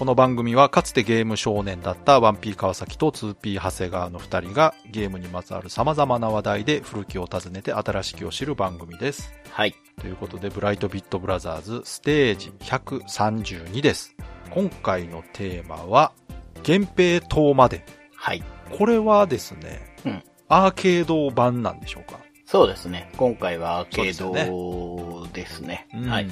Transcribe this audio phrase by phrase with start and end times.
[0.00, 9.30] この番組はかつてゲーム少年だったワンピー川崎と 2P 長谷川の二人がゲームにまつわる様々な話題で古きを訪ねて新しきを知る番組です。
[9.50, 9.74] はい。
[10.00, 14.16] ということで、ブライトビットブラザーズステージ132です。
[14.48, 16.12] 今回のテーマは、
[16.66, 17.84] 源平島まで。
[18.16, 18.42] はい。
[18.78, 22.18] これはですね、うんアーケード版なんでしょうか？
[22.46, 23.10] そうですね。
[23.18, 25.86] 今回はアーケードですね。
[25.92, 26.30] うんはい。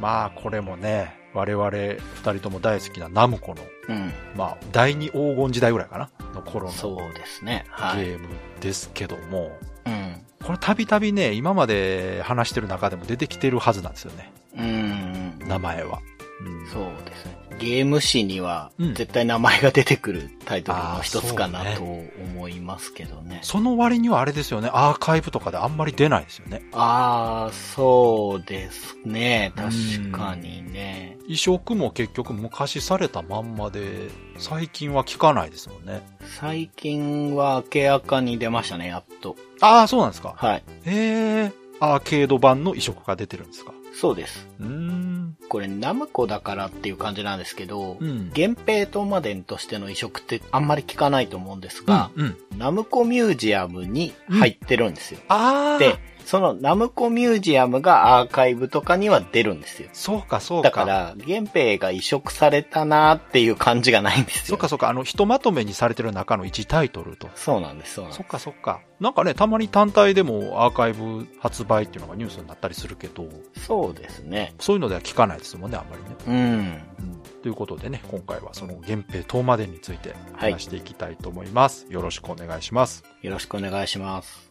[0.00, 4.10] まあ、これもね、我々二人とも大好きなナムコの、うん。
[4.34, 7.66] まあ、第二黄金時代ぐらいかなの頃のそうですね。
[7.68, 8.06] はい。
[8.06, 8.28] ゲーム
[8.60, 9.52] ですけども、
[9.84, 10.22] うん。
[10.42, 14.32] これたびたびね、今まで話してる中でも出てきてるはずなんですよね。
[14.56, 15.38] うん。
[15.46, 16.00] 名前は。
[16.40, 17.36] うんそうですね。
[17.58, 23.40] ゲーム誌にはうん絶対名前が出てくるタイトルの一つかあなーそうと思いますけどね。
[23.42, 26.62] その割にはあれですよね、アーカイブとかであんまり出ないですよね。
[26.72, 29.52] ああ、そうですね。
[29.56, 31.16] 確かにね。
[31.26, 36.06] 移植も結局昔されたまんまで、最近は聞かないですもんね。
[36.38, 39.36] 最近は明らかに出ましたね、やっと。
[39.60, 40.34] ああ、そうなんですか。
[40.36, 40.62] はい。
[40.84, 43.72] ええアーケード版の移植が出てるんですか。
[43.98, 44.46] そうです。
[44.60, 45.36] うーん。
[45.48, 48.30] これナムコだからっていう感じなんですけど、うん。
[48.36, 52.26] 源平島までとしての移植ってあんまり聞かないと思うんですが、うん。
[52.26, 52.58] うん。
[52.58, 55.20] ナムコミュージアムに入ってるんですよ。
[55.28, 55.78] ああ。
[55.78, 59.88] で、そのナムコミュージアムがアーカイブとかには出るんですよ。
[59.92, 60.70] そうか、そうか。
[60.70, 64.44] だから、源平が移植されたなーっていう感じがないんですよ。
[64.46, 67.30] そっかそっか、あの、ひとまとめにされてる中の1タイトルと。
[67.36, 68.16] そうなんです、そうなんです。
[68.18, 68.80] そっかそっか。
[68.98, 74.52] なんかね、たまに単体でもアーカイブ発売っていうのがニュースになったりするけど、そうですね。
[74.58, 76.08] そういうのでは聞かないですもんね、あんまりね。
[76.26, 77.06] うん。
[77.06, 77.22] うん。
[77.40, 81.86] ということでね、今回はその源平島までについて話していきたいと思います。
[81.88, 83.04] よろしくお願いします。
[83.22, 84.45] よろしくお願いします。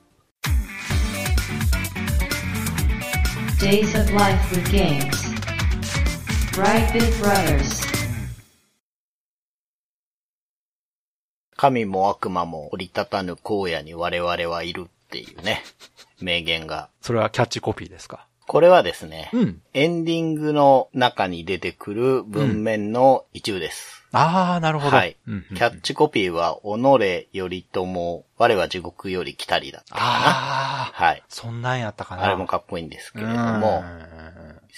[3.65, 5.09] Days of Life with Games.
[6.53, 7.83] Brightbit Brothers.
[11.55, 15.63] 神も悪魔も折り立たぬ荒野に我々はいるっていうね、
[16.21, 16.89] 名言が。
[17.01, 18.27] それはキャッチコピーですか？
[18.45, 19.61] これはですね、うん。
[19.73, 24.04] エンディングの中に出てくる文面の一部です。
[24.17, 24.95] あー、なるほど。
[24.95, 25.17] はい。
[25.27, 30.07] うんうんうんキャッチコピーは、己よりとも、我は地獄より来たりだったかな。
[30.07, 31.03] あー。
[31.05, 31.23] はい。
[31.27, 32.23] そんなんやったかな。
[32.23, 33.83] あれもかっこいいんですけれども、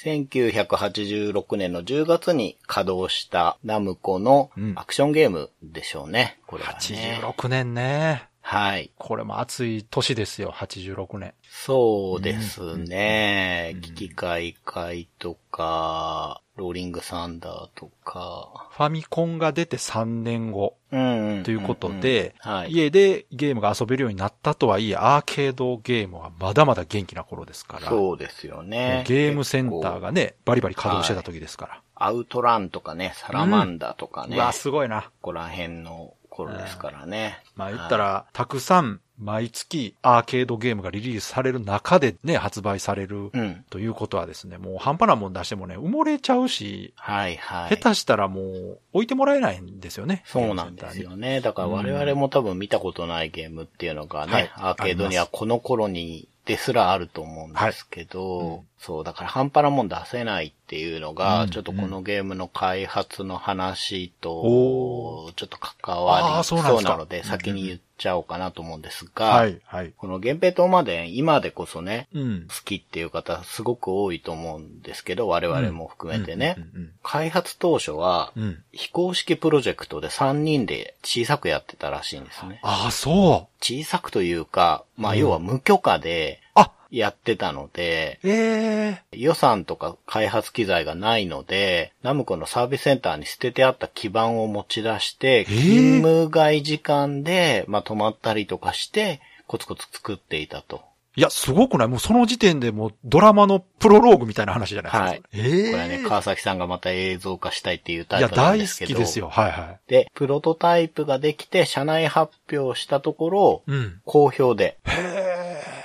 [0.04, 6.40] 1986年の10月に稼働したナムコのうんアクションゲームでしょうね。
[6.46, 6.78] これはね。
[7.24, 8.30] 86年ね。
[8.42, 8.92] はい。
[8.98, 11.34] これも熱い年ですよ、86年。
[11.50, 13.72] そうですね。
[13.76, 18.68] うん機器開会とか、ローリングサンダーとか。
[18.72, 21.44] ファミコンが出て3年後うんうん。
[21.44, 22.34] ということで。
[22.68, 29.04] 家でゲームが遊べるようになったとはいえ、アーケードゲームはまだまだ元気な頃ですから、そうですよね。
[29.08, 31.82] ゲームセンターがね、バリバリ稼働してた時ですから。
[31.94, 34.36] アウトランとかね、サラマンダーとかね。
[34.36, 35.04] うわ、すごいな。
[35.04, 37.42] ここら辺の頃ですからね。
[37.56, 43.66] まあ言ったら、たくさん毎月アーケードゲームがリリースされる中でね、発売されるうん。
[43.70, 47.76] ということはですね、もう半端なもん出してもね、埋もれちゃうし、はいはい。
[47.76, 50.24] 下手したらもう置いてもらえないんですよね。
[50.26, 51.42] そうなんですよね。
[51.42, 58.48] だから我々も多分見たことないゲームっていうのがね、はいアーケードにはこの頃にですらあると思うんですけど、はい。
[58.48, 58.68] うん。
[58.80, 69.94] そう、だから半端なもん出せないっていうのが、うんちょっとこのゲームの開発の話おと、ちょっと関わりそうなので、先に言っちゃおうかなと思うんですが、はい、はい。
[69.98, 72.48] この源平島まで今でこそね、うん。
[72.48, 76.56] 好きっていう方すごく多いと思うんですけど、我々も含めてね。
[76.58, 78.34] うん開発当初は。
[78.72, 82.60] 非公式プロジェクトで3人で小さくやってたらしいんですね。
[82.64, 83.64] ああ、そう。
[83.64, 86.47] 小さくというか、まあうん要は無許可であ、
[86.92, 100.82] やってたので、ええ予算とか開発機材がないので、ナムコのサービスセンターに捨ててあった基板を持ち出して、ー勤務外時間で、まあ泊まったりとかして、コツコツ作っていたと。
[101.16, 101.88] いや、すごくない？
[101.88, 105.04] もうその時点でもうドラマのプロローグみたいな話じゃないですか。
[105.04, 108.94] はいええこれはね、川崎さんがまた映像化したいっていうタいや、イプなん大ですけど。
[108.94, 109.30] 好きですよ。
[109.30, 113.72] はいはで、プロトタイプができて、社内発表したところ、い。
[113.72, 114.02] うん。
[114.06, 115.77] 好評で、へえ。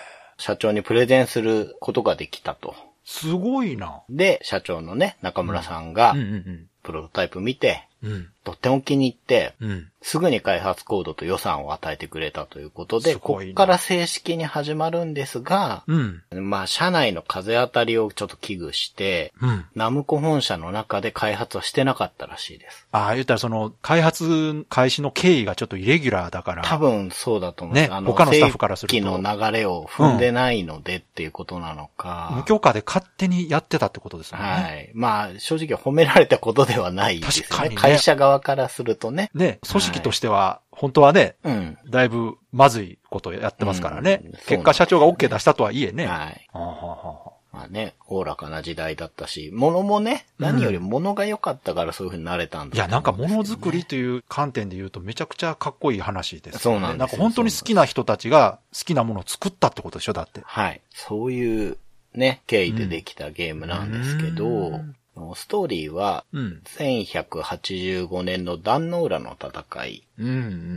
[0.43, 2.75] 社長にプレゼンすることができたと。
[3.05, 4.03] すごいな。
[4.11, 8.32] で、社長のね、中村さんがうん、うんプロトタイプ見て、うん。
[8.45, 8.53] うん。
[8.53, 9.89] とっても気に入って、うん。
[10.03, 16.23] すぐに開発コードと予算を与えてくれたということで、こっから正式に始まるんですが、うん。
[16.33, 19.65] まあ、社内の風当たりをちょっと危惧して、うん。
[19.75, 22.87] ナムコ本社の中で開発はしてなかったらしいです。
[22.91, 26.65] ああ、言ったらその、開発開始の経緯がちょっとイレギュラーだから。
[26.65, 27.89] 多分そうだと思います。
[27.91, 32.33] ねあ他のスタッフからするとの流れを踏んでないのでっていうことなのか。
[32.35, 34.39] 無許可で勝手にやってたってことですね。
[34.41, 34.91] はい。
[34.95, 37.49] まあ、正直褒められたことではないですよね。
[37.49, 39.31] 確かにね会社側からするとね。
[39.35, 41.79] ね、組織としては、本当はね、うん。
[41.89, 44.23] だいぶまずいことをやってますからね。
[44.25, 46.07] うんそう結果社長が OK 出したとはいえね。
[46.07, 46.49] はい。
[46.53, 56.61] はあはあはまあね、おおらかな時代だったし、物もね、何より物が良かったからそういう風になれたんだあいや、なんかものづくりりという観点で言うとめちゃくちゃかっこいい話です、ね。
[56.61, 60.41] そうなんですよなんか本当に好きな人たちが好きなものを作ったってことでしょだって。
[60.45, 60.81] はい。
[60.91, 61.77] そういう
[62.15, 64.97] ね、経緯でできたゲームなんですけど、うん
[65.35, 66.63] ストーリーは、うん。
[66.65, 70.05] 1185年の壇の浦の戦い。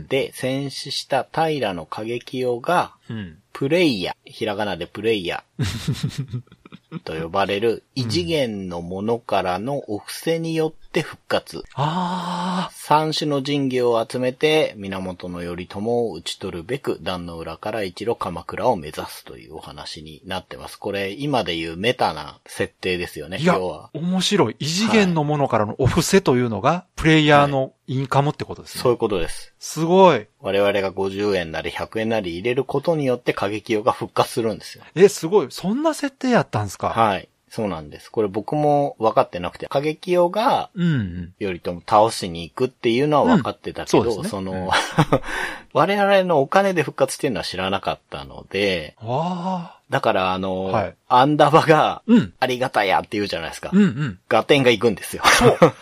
[0.08, 3.38] で戦死した平の過激王が、うん。
[3.52, 5.42] プレイヤ、ひらがなでプレイヤ
[7.00, 11.62] と呼ばれる異次元のものからのお布施によって復活。
[11.74, 20.78] あ三種の神器を集めて、源頼朝を討ち取るべく、壇の浦から一路鎌倉を目指すというお話になってます。
[20.78, 23.42] これ、今でいうメタな設定ですよね、あ。
[23.42, 23.90] いや要は、。
[23.92, 24.56] 面白い。
[24.58, 28.82] 異次元のものからのお布施というのが、プレイヤーのインカムってことですね。
[28.82, 29.52] そういうことです。
[29.58, 30.26] すごい。
[30.40, 34.84] 我々が50円なり100円なり入れることによって過激王が復活するんですよ。
[34.94, 35.48] え、すごい。
[35.50, 36.85] そんな設定やったんすか？
[36.90, 37.28] はい。
[37.48, 38.10] そうなんです。
[38.10, 41.34] これ僕も分かってなくて、過激王がうんうん。
[41.40, 44.70] 頼朝倒しに行くっていうのは分かってたけど、うんそねその、
[45.72, 48.96] 我々のお金で復活っていうのは知らなかったので。
[49.88, 52.34] だからあの、はいアンダバが、うん。
[52.40, 53.70] ありがたやって言うじゃないですか。
[53.72, 54.18] うんうん。
[54.28, 55.22] 合点が行くんですよ。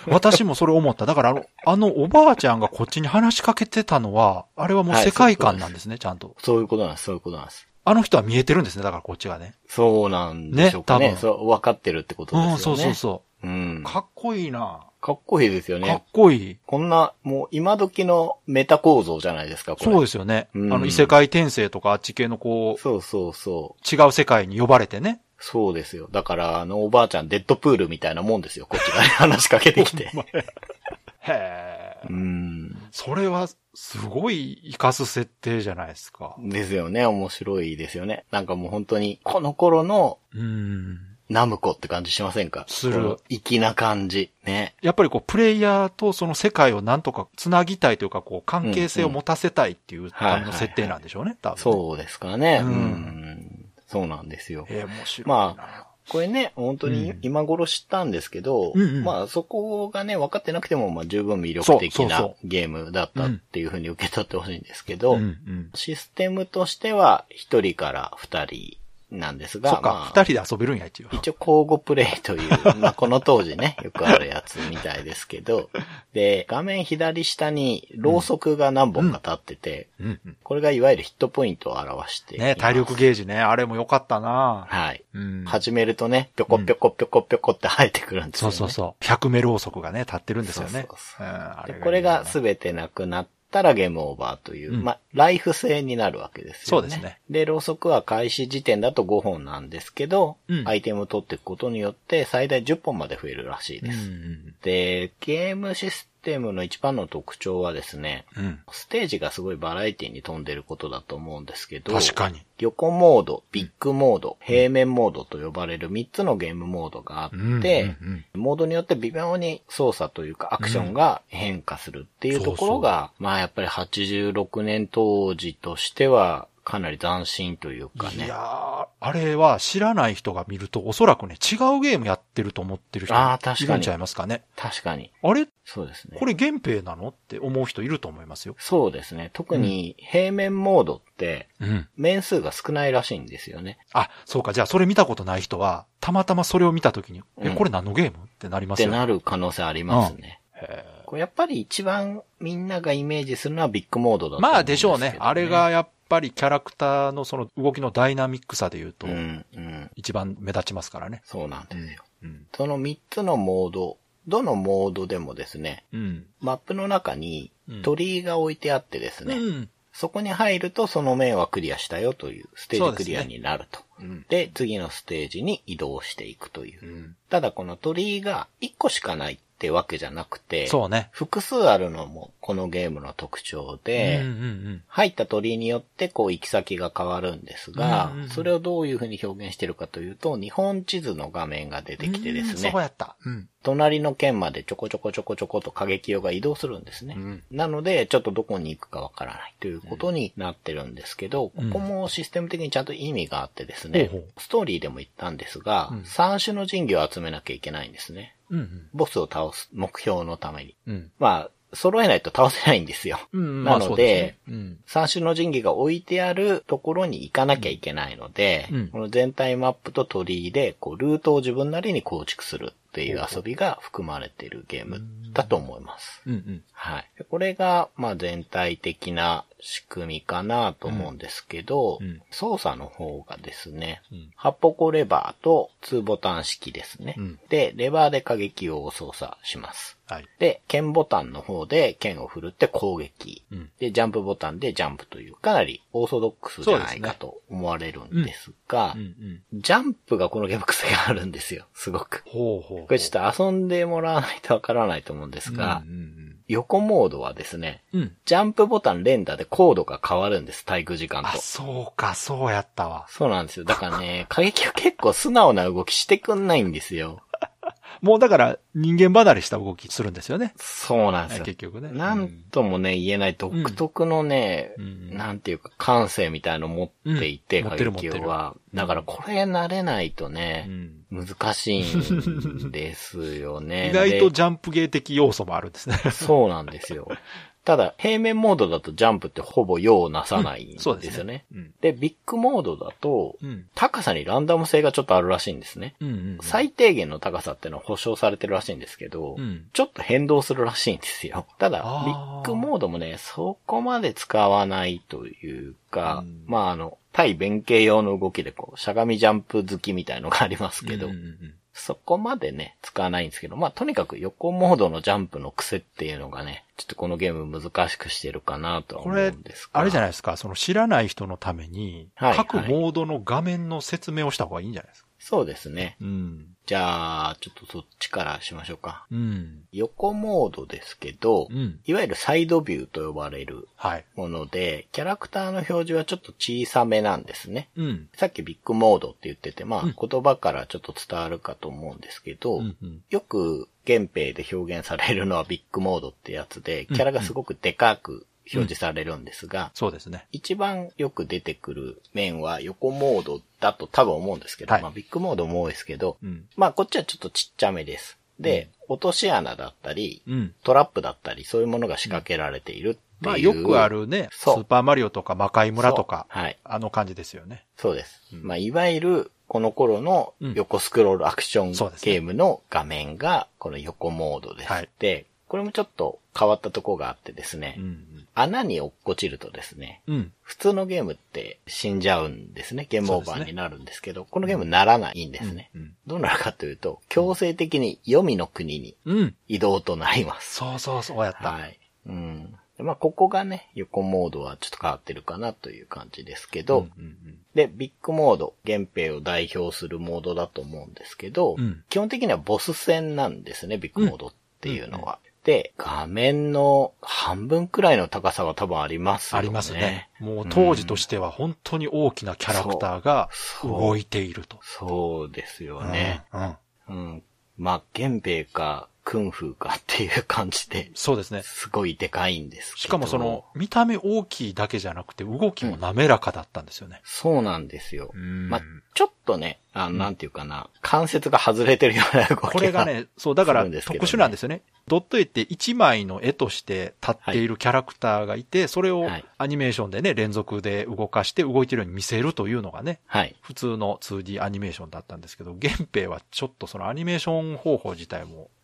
[0.07, 1.07] 私もそれ思った。
[1.07, 6.37] だからあの、あのおばあちゃんがこっちに話しかけてたのは、あれはもうはい世界観なんですね、ちゃんと。
[6.39, 7.67] そういうことなんです、そういうことなんです。
[7.85, 9.55] あの人は見えてるんですね、だからこっちがね。
[9.69, 11.09] そうなんでしょうかね。
[11.09, 12.53] ね多分そう、分かってるってことですよね。
[12.53, 13.47] うん、そうそうそう。
[13.47, 13.83] うん。
[13.85, 14.81] かかっこいいな
[15.13, 16.05] っこいいですよかっね。
[16.13, 16.57] こいい。
[16.67, 19.93] こんな、もう今時のメタ構造じゃないですか、これ。
[19.93, 20.49] そうですよね。
[20.55, 23.95] うんあの、異世界転生とかあっち系のこう、そうそうそう。
[23.95, 25.21] 違う世界に呼ばれてね。
[25.39, 26.09] そうですよ。
[26.11, 28.67] だから、あの、おばあちゃん、デッドプールみたいなもんですよ。
[28.67, 30.05] こっちがね話しかけてきて。
[31.21, 31.99] へえ。
[32.09, 32.74] うん。
[32.97, 36.37] それは、すごい活かす設定じゃないですか。
[36.39, 37.05] ですよね。
[37.07, 38.25] 面白いですよね。
[38.31, 41.01] なんかもう本当に、この頃のうん。
[41.29, 42.67] ナムコって感じしませんか？
[42.69, 44.31] する粋な感じ。
[44.45, 44.77] ね。
[44.81, 51.63] やっぱりこう、プレイヤーとその世界をなんとか繋ぎたいというか、こう、関係性を持たせたいっていうための設定なんでしょうね、多分ね。
[51.63, 52.61] そうですかね。
[52.63, 53.65] ううんん。
[53.89, 54.67] そうなんですよ。
[54.69, 55.35] えー、面白いな。
[55.35, 57.19] まあ、これね、本当にうん。
[57.23, 59.05] 今頃知ったんですけど、うんうん。
[59.05, 65.71] まあそこがね、分かってなくても、まあ十分魅力的なゲームだったっていうふうに受け取ってほしいんですけど、うんうん。
[65.75, 68.77] システムとしては一人から二人
[69.19, 71.09] なんですが、そっか、まあ二人で遊べるんや、一応。
[71.13, 75.71] 一応交互プレイという、 まあこの当時ね、よくあるやつみたいですけど、
[76.13, 80.37] で、画面左下にろうそくが何本か立ってて、うんうん。
[80.43, 82.39] これがいわゆるヒットポイントを表して。
[82.39, 85.03] ね、体力ゲージね、あれも良かったなはい。
[85.15, 85.45] うん。
[85.45, 88.57] 始めるとね、ぴょこぴょこぴょこぴょこって生えてくるんですよね。
[88.57, 89.05] そうそうそう。
[89.05, 90.87] 100メろうそくがね、立ってるんですよね。
[90.89, 96.65] そうそううんあれでこれが全てなくなったらゲームオーバーという、うんまあ、ライフ制になるわけですよね。
[96.65, 97.21] そうですね。
[97.31, 104.09] で、ろうそくは開始時点だと5本なんですけど、うんアイテムを取っていくことによって最大10本まで増えるらしいです。
[104.09, 108.45] うんで、ゲームシステムの一番の特徴はですね、うん。
[108.45, 108.61] うん。
[108.73, 112.43] ステージがすごいバラエティに富んでることだと思うんですけど、確かに。
[112.59, 128.25] 横モード、ビッグモード、平面モードと呼ばれる3つのゲームモードがあって、うんうんうんモードによって微妙に操作というかアクションが変化するっていうところが、まあやっぱり86年当時としてはかなり斬新というかね。
[128.25, 128.74] いやー、
[129.07, 134.45] あれは知らない人が見ると、おそらくね、違うゲームやってると思ってる人いるんちゃいますかね。
[134.57, 135.13] 確かに。
[135.23, 135.47] あれ？
[135.67, 136.17] そうですね。
[136.19, 138.57] これ原兵なのって思う人いると思いますよ。
[138.59, 139.29] そうですね。
[139.35, 141.89] 特に平面モードってうん。
[141.97, 143.79] 面数が少ないらしいんですよね。
[143.93, 144.55] あ、そうか。
[144.55, 148.25] じゃあ、それ見たことない人は、たまたまそれを見たときに、え、うんこれ何のゲーム？
[148.25, 148.89] ってなりますよ。
[148.89, 150.41] ってなる可能性ありますね。
[150.57, 155.19] へこれやっぱり一番みんながイメージするのはビッグモードだと思うんですけど、あでしょうね。
[155.21, 159.91] あれがやっぱりキャラクターのその動きのダイナミックさで言うとう、ん、うん。
[159.97, 161.23] 一番目立ちますからね。
[161.25, 162.05] そうなんですよ。
[162.23, 162.47] うん。
[162.57, 166.27] その3つのモード、どのモードでもですね、うん。
[166.41, 169.69] マップの中にうん鳥居が置いてあってですね、うん。
[169.93, 173.81] そこに入るとその面はクリアしたよというステージクリアになると。
[174.01, 174.27] うん。
[174.29, 176.81] で次のステージに移動していくという。
[176.83, 177.17] うん。
[177.31, 181.09] ただこの鳥居が1個しかないっってわけじゃなくて、そうね。
[181.13, 184.35] 複数あるのもこのゲームの特徴で、うんうんう
[184.75, 184.83] ん。
[184.89, 193.17] 入った鳥居によってこう行き先が変わるんですが、うんうんうんそれをどういうふうに表現してるかというと、日本地図の画面が出てきてですねうんそう、やった。
[193.25, 193.49] うん。
[193.65, 197.15] 隣の県までちょこちょこちょこちょこと過激用が移動するんですね。
[197.17, 208.37] うんなので、ちょっとどこに行くかわからないということになってるんですけど、うんここもシステム的にちゃんと意味があってですね、ほうほうストーリーでも言ったんですが、うん三種の神器を集めなきゃいけないんですね。
[208.51, 208.89] うんうん。
[208.93, 210.75] ボスを倒す目標のために。
[210.87, 211.11] うん。
[211.19, 213.19] まあ、揃えないと倒せないんですよ。
[213.33, 213.65] うん。
[213.65, 214.79] なのでまあそうすねうん。
[214.87, 226.23] 三種の神器が置いてあるところに行かなきゃいけないので、うんこの全体マップと鳥居で、こう、ルートを自分なりに構築するっていう遊びが含まれているゲームだと思います。
[226.27, 226.63] うんうん。
[226.71, 227.11] はい。
[227.19, 237.15] でこれが、まあ全体的な仕組みかなと思うんですけど、うん操作の方がですね、うん8ポコレバーと2ボタン式ですね。
[237.19, 239.99] うんで、レバーで過激を操作します。
[240.07, 240.27] はい。
[240.39, 243.45] で、剣ボタンの方で剣を振るって攻撃。
[243.51, 249.61] うんで、ジャンプボタンでジャンプという、かなりオーソドックスじゃないかと思われるんですが、うんうん。
[249.63, 252.23] ジャンプがこのゲーム癖があるんですよ、すごく。
[252.27, 252.87] ほうほうほう。
[252.87, 258.01] これちょっと遊んでもらわないとわからないと思うんですが、うんうん横モードはですね、うん。
[258.03, 258.17] うん。
[258.25, 261.39] ジャンプボタン連打でコードが変わるんです、滞空時間あ、と。
[261.41, 263.07] そうか、そうやったわ。
[263.09, 263.65] そうなんですよ。
[263.65, 267.23] だからね、 過激は結構素直な動きしてくんないんですよ。
[268.03, 270.53] もうだから人間離れした動きするんですよね。
[270.57, 271.45] そうなんですよ。
[271.45, 271.91] 結局ね。
[271.93, 278.57] なんともね、言えない独特のね、うんなんていうか感性みたいの持っていて、うん持過激は。
[278.75, 281.04] だからこれ慣れないとうね、ん。
[281.15, 283.91] 難しいんですよね。
[283.91, 285.97] 意外とでジャンプゲー的要素もあるんですね。
[286.11, 287.09] そうなんですよ。
[287.65, 291.47] ただ、平面モードだとジャンプってほぼ用をなさないんですよそうですね。
[291.51, 291.73] うん。
[291.81, 293.67] で、ビッグモードだと、うん。
[293.75, 295.95] 高さにランダム性がちょっとあるらしいんですね。
[296.01, 296.39] うんうん。
[296.43, 299.65] 最低限の高さってのは保証されてるらしいんですけど、うん。
[299.73, 301.47] ちょっと変動するらしいんですよ。
[301.59, 319.81] ただビッグモードもね、そこまで使わないというか、うんまああの、対弁慶用の動きでこう、しゃがみジャンプ好きみたいのがありますけど、うんうんうんそこまでね、使わないんですけど、まあとにかく横モードのジャンプの癖っていうのがね、ちょっとこのゲーム難しくしてるかなとは思うんです、が。
[319.81, 325.04] あれじゃないですか、その知らない人のために、はい各モードの画面の説明をした方がいいんじゃないですか？
[325.25, 325.97] そうですね。
[326.03, 326.49] うん。
[326.67, 329.07] じゃあ、ちょっとそっちからしましょうか。
[329.11, 329.63] うん。
[329.73, 331.81] 横モードですけど、うん。
[331.87, 334.05] いわゆるサイドビューと呼ばれるはい。
[334.17, 337.71] もので、キャラクターの表示はちょっと小さめなんですね。
[337.75, 338.09] うん。
[338.15, 343.03] さっきビッグモードって言ってて、まあ、うん言葉からちょっと伝わるかと思うんですけど、うんうん。
[343.09, 350.27] よく原兵で表現されるのはビッグモードってやつで、キャラがすごくでかく表示されるんですが、そうですね。
[350.33, 356.45] 一番よく出てくる面は横モードだと多分思うんですけど、はいまあビッグモードも多いですけど、うん。
[356.57, 358.19] まあこっちはちょっとちっちゃめです。
[358.39, 360.55] で、落とし穴だったり、うん。
[360.63, 363.03] トラップだったり、そういうものが仕掛けられているっていう。
[363.21, 366.59] まあよくあるね、スーパーマリオとか魔界村とか、はい。
[366.65, 367.65] あの感じですよね。
[367.77, 368.23] そうです。
[368.33, 371.73] うんまあ、いわゆる、この頃のうん横スクロールアクション
[372.03, 374.73] ゲームの画面が、この横モードです。
[374.73, 378.27] はいで、これもちょっと変わったとこがあってですね、うん。
[378.35, 380.33] 穴に落っこちるとですね、うん。
[380.43, 382.89] 普通のゲームって死んじゃうんですね。
[382.91, 385.71] ゲームオーバーになるんですけど、このゲームならないんですね。
[385.77, 385.95] うん。
[386.09, 389.37] どうなるかというと、強制的に黄泉の国にうん。
[389.47, 390.57] 移動となります。
[390.57, 391.53] そうそうそうやった。
[391.53, 391.79] はい。
[392.09, 392.59] うん。
[392.77, 405.21] でまあ、ここがね、横モードはちょっと変わってるかなという感じですけど、うんうんで、ビッグモード、原兵を代表するモードだと思うんですけど、うん基本的にはボス戦なんですね、ビッグモードっていうのは。
[405.25, 405.34] で、
[405.77, 409.47] 画面の半分くらいの高さは多分ありますよね。
[409.47, 410.09] ありますね。
[410.21, 413.29] もう当時としては本当に大きなキャラクターが
[413.63, 414.59] 動いていると。
[414.63, 416.25] そうですよね。
[416.33, 416.43] うん。
[416.43, 416.57] うん
[416.89, 417.23] うん。
[417.57, 421.43] まあ、原兵か、クンフーかっていう感じで、そうですね。
[421.43, 422.75] すごいでかいんです。
[422.77, 427.03] しかもその、見た目大きいだけじゃなくて動きも滑らかだったんですよね。
[427.05, 428.13] そうなんですよ。
[428.15, 428.63] んまあ、
[428.95, 432.51] ちょっとね、あの、なんていうかな、関節が外れてるような動きが。
[432.51, 434.63] これがね、そう、だから特殊なんですよね。
[434.89, 443.37] ドット絵って一枚の絵として立っているキャラクターがいて、それをはいアニメーションでね、連続で動かして動いてるように見せるというのがね、はい。
[443.43, 448.49] 普通の 2D アニメーションだったんですけど、原兵はちょっとそのアニメーション方法自体も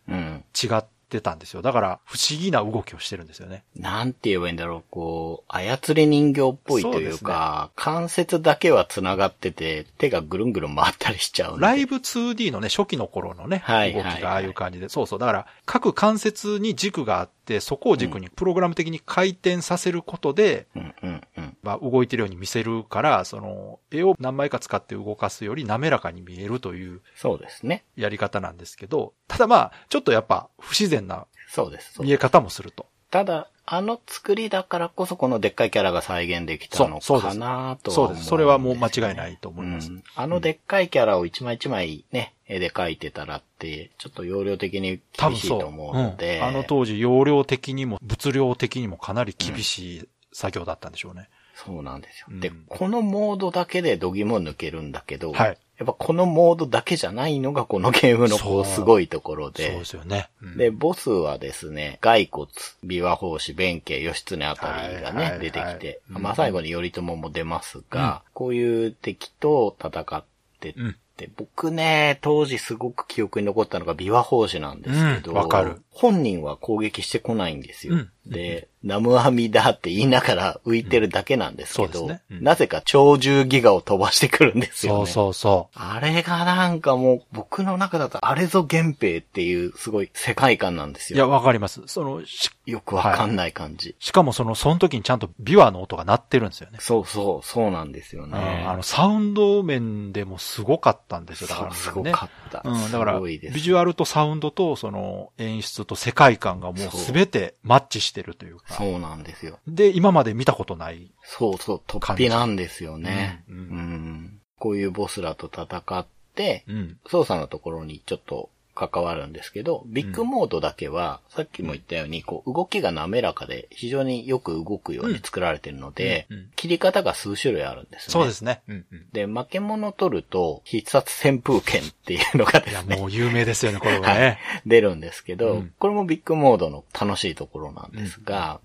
[0.61, 1.61] 違ってたんですよ。
[1.61, 3.63] だから不思議な動きをしてるんですよね。
[3.75, 11.59] なんて言えばいいんだろう、こう、操り人形っぽいというか、関節だけは繋がってて、手がぐるんぐるん回ったりしちゃう。
[11.59, 15.19] ライブ 2D のね、初期の頃のね、はい動きがああいう感じで、そうそう。
[15.19, 21.57] だから、各関節に軸があって、そこを軸にプログラム的に回転させることで、うんうんうん。
[21.63, 27.85] まあ、動いてるように見せるから、その、絵を何枚か使って動かすより滑らかに見えるというそうですね。
[27.95, 31.93] やり方なんですけど、ただまあ、ちょっとやっぱ不自然なそうです。
[31.93, 32.87] そう見え方もすると。
[33.09, 38.25] ただ、あの作りだからこそこのでっかいキャラが再現できたのかなとは思うんそうです。
[38.25, 39.89] それはもう間違いないと思います。
[39.89, 45.47] うんあのでっかいキャラを一枚一枚ね、絵で描いてたらって、ちょっと容量的に厳しい。
[45.47, 51.29] と思うので、うんあの当時、容量的にも物量的にもかなり厳しい作業だったんでしょうね。
[51.55, 52.27] そうなんですよ。
[52.29, 60.29] うんで、このモードだけで度肝抜けるんだけど、はいやっぱこのモードだけじゃないのがこのゲームのこうすごいところそうでで、すよね。
[60.43, 60.57] うん。
[60.57, 62.47] で、ボスはですね、骸骨、
[62.85, 66.21] 琵琶法師、弁慶、義経あたりがね、はいはい出てきて、うん。
[66.21, 70.31] まあ最後に頼朝も出ますが、こういう敵と戦って
[70.69, 70.95] って、うん。
[71.35, 75.37] 僕ね、当時すごく記憶に残ったのが琵琶法師なんですけど、うん。
[75.37, 75.81] わかる。
[75.91, 77.95] 本人は攻撃してこないんですよ。
[78.25, 85.05] うんで、ナムアミだって言いながら浮いてるだけなんですけど、ですねうんなぜか超重ギガを飛ばしてくるんですよね。
[85.05, 85.79] そうそうそう。
[85.79, 91.29] あれがなんかもう僕の中だとあれぞ源平っていうすごい世界観なんですいや、よ。
[91.29, 91.81] わかります。
[91.85, 93.95] その、し、よくわかんない感じ。
[93.99, 96.77] しかもその、その時にちゃんと琵琶の音が鳴ってるんですよね。
[96.79, 98.37] そうそう、そうなんですよね。
[98.37, 101.47] うんあの、サウンド面でもすごかったんですよ。
[101.47, 102.61] だから、そうすごねかった。
[102.65, 108.73] うん、だから、ビジュアルとサウンドと、その、演出と世界観がもうすべてマッチしてるというか。
[108.73, 109.59] そうなんですよ。
[109.67, 111.11] で、今まで見たことない。
[111.23, 113.43] そうそう、突飛なんですよね。
[113.49, 116.97] ううんん、こういうボスらと戦って、うん。
[117.07, 128.11] 操作のところにちょっと関わるんですけど、ビッグモードだけは、さっきも言ったように、こう、動きが滑らかで、非常によく動くように作られてるので、うんうん切り方が数種類あるんですね。
[128.11, 128.61] そうですね。
[128.67, 129.05] うんうん。
[129.13, 134.37] で、負け物取ると、必殺旋風剣っていうのがでいや、すね、もう有名ですよね、 これははいね。
[134.67, 138.59] 出るんですけど、うんこれもビッグモードの楽しいところなんですが、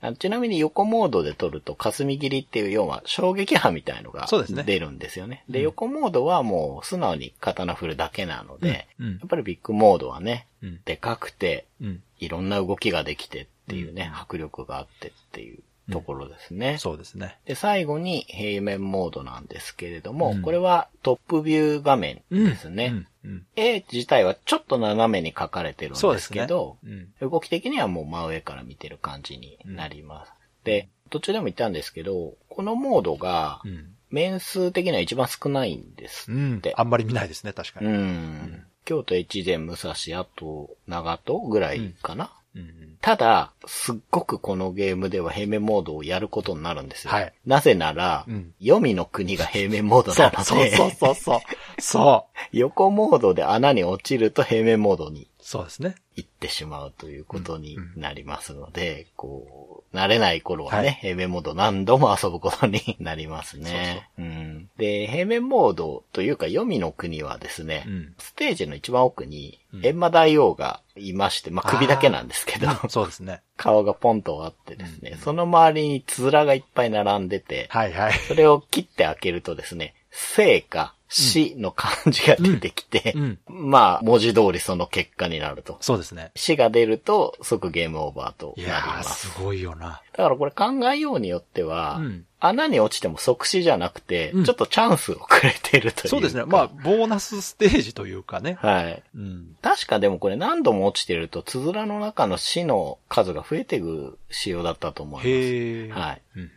[0.00, 4.28] あちなみに横モードで取ると、霞切りっていう、要は衝撃波みたいのが
[4.64, 5.44] 出るんですよね。
[5.48, 9.06] で、横モードはもう素直に刀振るだけなので、うん。
[9.06, 9.12] うん。
[9.14, 10.80] やっぱりビッグモードはね、うん。
[10.84, 12.02] でかくて、うん。
[12.20, 15.58] いろんな動きができてっていうね、迫力があってっていう
[15.90, 16.78] ところですね。
[16.78, 17.36] そうですね。
[17.44, 20.42] で、最後に平面モードなんですけれども、うん。
[20.42, 23.04] これはトップビュー画面ですね。
[23.28, 23.34] うん。
[23.34, 23.46] うん。
[23.56, 27.30] 絵自体はちょっと斜めに描かれてるんですけど、うん。
[27.30, 30.32] 動き的にはもう真上から見てる感じになります。
[30.64, 33.94] で、途中でも言ったんですけど、このモードがう、ん。
[34.10, 36.72] 面数的には一番少ないんですうんって。
[36.76, 37.90] あんまり見ないですね、確かうに。
[37.90, 38.64] ん。
[38.86, 42.32] 京都越前武蔵、あと長門ぐらいかな。
[42.58, 42.96] うん。
[43.00, 47.12] ただ、すっごくこのゲームでは平面モードをやることになるんですよ。
[47.12, 51.40] はいなぜなら、うん黄泉の国が平面モードなので、そうそうそうそう。
[51.80, 52.38] そう。
[52.56, 55.94] 横モードで穴に落ちると平面モードにそうですね。
[56.14, 60.92] 行ってしまうということになりますので、こう、慣れない頃はね、はい。
[61.00, 64.10] 平面モード何度も遊ぶことになりますね。
[64.18, 68.14] うん、で、平面モードというか、黄泉の国はですね、うん。
[68.18, 69.80] ステージの一番奥に、うん。
[69.80, 73.40] 閻魔大王がいまして、まあ、首だけなんですけど、そうですね。
[73.56, 75.18] 顔がポンとあってですね、うん。
[75.18, 78.12] その周りにつづらがいっぱい並んでて、はいはい。
[78.12, 83.38] それを切って開けるとですね、生か死の漢字が出てきて、うん。
[83.48, 85.78] まあ、文字通りその結果になると。
[85.80, 86.30] そうですね。
[86.36, 89.28] 死が出ると即ゲームオーバーといなります。
[89.30, 90.02] すごいよな。
[90.12, 96.08] だからこれ考えようによっては、うん穴に落ちても即死じゃなくて、うんちょっとチャンスをくれてるというか。
[96.08, 96.44] そうですね。
[96.44, 98.58] まあ、ボーナスステージというかね。
[98.60, 99.02] はい。
[99.16, 99.56] うん。
[99.60, 105.28] 確かでもこれ何度も落ちてると、つづらの中の死の数が増えていく仕様だったと思います。
[105.28, 105.90] へえ。
[105.90, 106.22] はい。
[106.36, 106.50] うんうん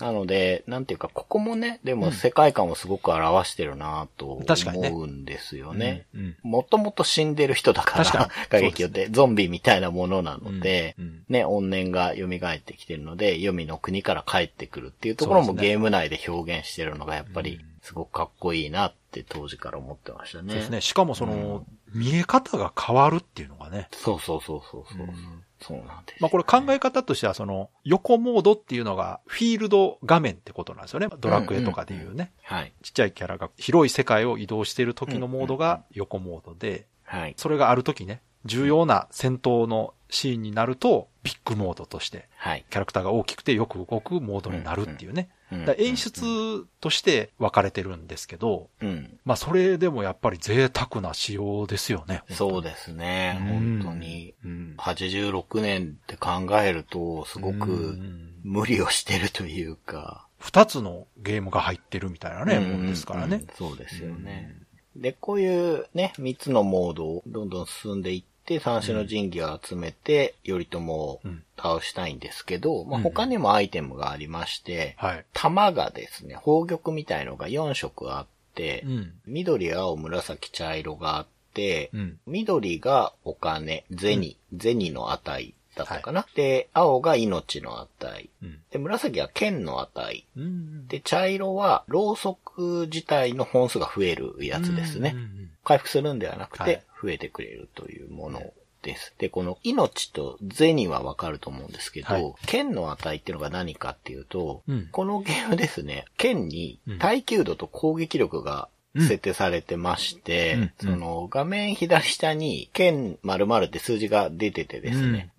[0.00, 6.06] なので、なんていうか、ここもね、でうんも世界観をすごく表してるなと思うんですよね。
[6.42, 20.52] もともと死んでる人だから、過激 で、ゾンビみたいなものなので、うんうんね、怨念が蘇ってきてるので、黄泉の国から帰ってくるっていうところもゲーム内で表現してるのがやっぱりうんすごくかっこいいなって当時から思ってましたね。
[20.52, 20.80] そうですね。
[20.80, 23.88] しかもその、見え方が変わるっていうのがね。
[23.92, 25.06] そうそうそうそうそう。
[25.06, 31.08] うんそうなんですよ、まあこれ考え方としてはその、横モードっていうのがフィールド画面ってことなんですよね。
[31.20, 32.32] ドラクエとかでいうね。
[32.42, 32.72] はい。
[32.82, 37.34] ちっちゃいキャラが広い世界を移動している時のモードが横モードで、はい。
[37.36, 42.64] それがある時ね、重要な戦闘のシーンになると、ビッグモードとして、はい。
[42.70, 45.28] キャラクターが大きくてよく動くモードになるっていうね。
[45.32, 49.18] うんだから演出として分かれてるんですけど、うん。
[49.24, 52.22] まあそれでもやっぱり贅沢な仕様ですよね。
[52.30, 53.38] そうですね。
[53.40, 54.34] うん本当に。
[54.44, 54.74] うん。
[54.78, 60.26] 86年って考えると、すごうくん無理をしてるというか。
[60.38, 63.36] 二つのゲームが入ってるみたいなね、うんもんですからね。
[63.36, 64.56] うんそうですよね。
[64.96, 75.24] で、こういうね、三つのモードをどんどん進んでいっって三種の神器を集めて、頼朝をうん倒したいんですけど、まあ、うん他にもアイテムがありまして、はい。
[75.34, 79.12] 玉がですね、宝玉みたいのが4色あって、うん。
[79.26, 82.18] 緑、青、紫、茶色があって、うん。
[82.26, 86.26] 緑がお金、銭、銭の値だったかな。
[86.34, 88.30] で、青が命の値。
[88.42, 88.58] うん。
[88.70, 90.24] で、紫は剣の値。
[90.36, 90.88] うん。
[90.88, 95.12] で、茶色は、ろうそく自体の本数が増えるやつですね。
[95.14, 96.76] うんうん回復するんではなくはい。
[96.76, 98.42] て、増えてくれるというもの
[98.82, 99.14] です。
[99.18, 102.34] で、この命と銭はわかると思うんですけど、はい。
[102.46, 104.88] 剣の値っていうのが何かっていうと、うん。
[104.90, 106.98] このゲームですね、 剣にうん。
[106.98, 110.72] 耐久度と攻撃力が設定されてまして、うん。
[110.80, 115.30] その画面左下に剣〇〇って数字が出ててですね。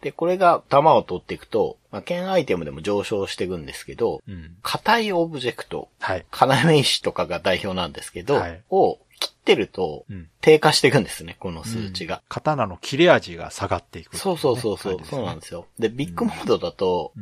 [0.00, 4.56] で、これが弾を取っていくと、まあ、剣アイテムでも上昇していくんですけど、うん。
[4.62, 6.24] 硬いオブジェクト、はい。
[6.32, 8.60] 要石とかが代表なんですけど、はい。
[8.70, 10.28] を切ってるとうん。
[10.40, 12.20] 低下していくんですね、この数値が。
[12.28, 15.66] 刀の切れ味が下がっていく、そうそうそうそう、そうなんでですよ。
[15.78, 17.12] で、ビッグモードだと。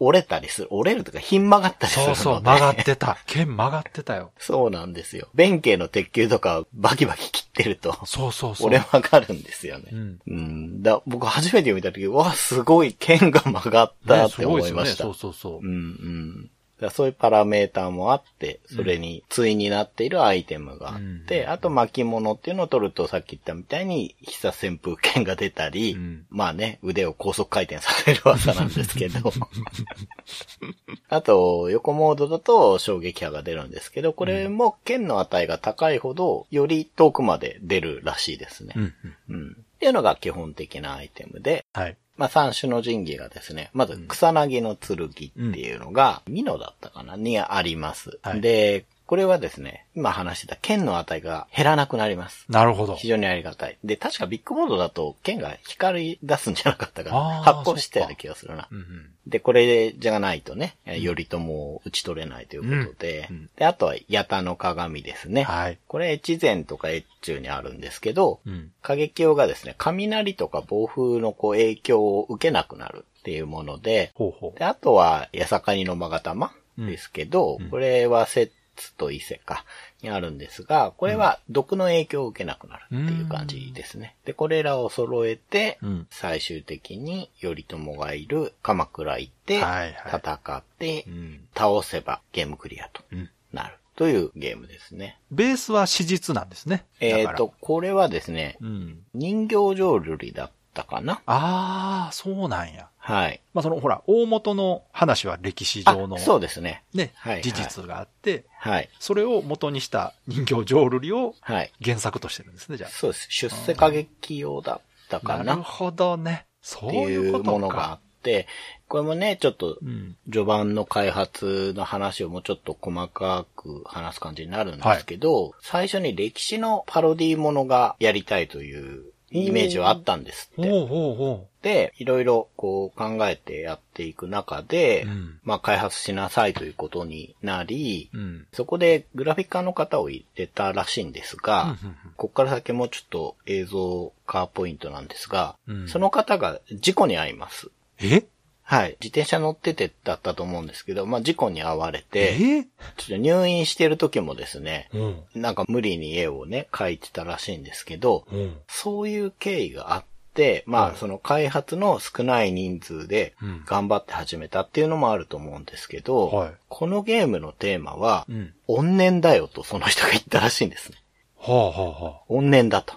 [0.00, 2.14] 折れたりする、折れるとか、ひん曲がったりするので。
[2.16, 3.18] そうそう、曲がってた。
[3.26, 4.30] 剣曲がってたよ。
[4.38, 5.28] そうなんですよ。
[5.34, 8.66] 弁慶の鉄球とかバキバキ切ってると、そうそうそう。
[8.68, 9.96] 折れ曲がるんですよねう。
[9.96, 10.18] ん。
[10.26, 10.82] うん。
[10.82, 14.82] だ、僕初めて見たとき、わあ、すごい剣が曲がったね、ってすごいですよね。
[14.82, 15.04] 思いました。
[15.04, 15.62] そうそうそうう。
[15.62, 16.50] んうん。
[16.90, 29.32] そういうパラメーターもあって、それに対になっているアイテムがあって、うんあと巻物っていうのを取るとさっき言ったみたいに必殺旋風剣が出たり、うんまあね、腕を高速回転させる技なんですけど、
[31.08, 38.80] あと横モードだと衝撃波が出るんですけど、これも剣の値が高いほどより遠くまで出るらしいですねう。
[38.80, 38.82] ん。
[38.82, 39.52] うんうん。
[39.52, 41.96] っていうのが基本的なアイテムで、はい。
[42.18, 48.18] まあ、三種の神器がですね、まず草薙の剣っていうのが、美濃だったかなにあります。
[48.22, 52.44] はいで、これはですね、今話してた剣の値が減らなくなります。
[52.50, 52.94] なるほど。
[52.94, 53.78] 非常にありがたい。
[53.82, 57.42] で、確かビッグボードだと剣が光り出すんじゃなかったかな。
[57.42, 58.68] 発光してたような気がするな。
[58.70, 59.06] うんうん。
[59.26, 65.44] で、これじゃないとね、頼朝を打ち取れないということで、うんうんで、あとは、八田の鏡ですね。
[65.44, 65.78] はい。
[65.88, 68.72] これ、越前とか越中にあるんですけど、うん。
[68.82, 74.58] 過激用がですね、雷とか暴風のこう影響を受けなくなるっていうもので、ほうほう。
[74.58, 76.52] であとは、八坂にの勾玉
[76.86, 79.64] ですけど、うんこれは摂津と伊勢か、
[80.02, 84.14] にあるんですが、これは毒の影響を受けなくなるっていう感じですね。
[84.24, 91.40] で、これらを揃えて、うん最終的に頼朝がいる鎌倉行って、戦って、うん。
[91.54, 93.30] 倒せばゲームクリアとうん。
[93.52, 95.18] なるというゲームですね。
[95.32, 96.84] ベースは史実なんですね。
[97.00, 99.02] えっ、と、、これはですね、うん。
[99.12, 102.88] 人形浄瑠璃だったかなああ、そうなんや。
[103.08, 103.40] はい。
[103.54, 106.84] まあ、その、ほら、大元の話は歴史あ上の、そうですね。
[106.92, 108.90] ね、はいはい事実があって、はい。
[108.98, 111.72] それを元にした人形浄瑠璃をはい。
[111.82, 113.26] 原作としてるんですね、じゃそうです。
[113.30, 115.20] 出世歌劇用だったあ。
[115.20, 116.44] かなっなるほどね。
[116.60, 117.50] そうていいううことか。
[117.52, 118.46] ものがあって、
[118.88, 120.16] これもね、ちょっとうん。
[120.30, 130.70] 序盤の開発の話をもうちょっと細かく話す感じになるんですけど、最初に歴史のパロディものがやりたいというイメージはあったんですって。
[130.70, 138.18] ほうほうほで、いろいろこう考えてやっていく中で、うんまあ開発しなさいということになり、う。
[138.18, 138.46] うん。
[138.52, 147.70] そこでグラフィッカーの方を入れたらしいんですが、うんここから先もちょっと映像カーポイントなんですが、うんその方が事故に遭います。
[148.00, 148.24] え？
[148.70, 148.98] はい。
[149.00, 152.64] 自転車乗っててだったと思うんですけど、まあ事故に遭われて、え
[152.98, 155.22] ちょっと入院してる時もですね、うん。
[155.40, 158.56] なんか無理に絵をね、描いてたらしいんですけど、うん。
[158.68, 160.04] そういう経緯があっ
[160.34, 168.52] て、まはいあその開発の少ない人数でうん頑張って始めたっていうのもあると思うんですけど、はいこのゲームのテーマは、うん。
[168.68, 170.98] 怨念だよとその人が言ったらしいんですね。
[171.38, 172.92] はあはあは怨念だと。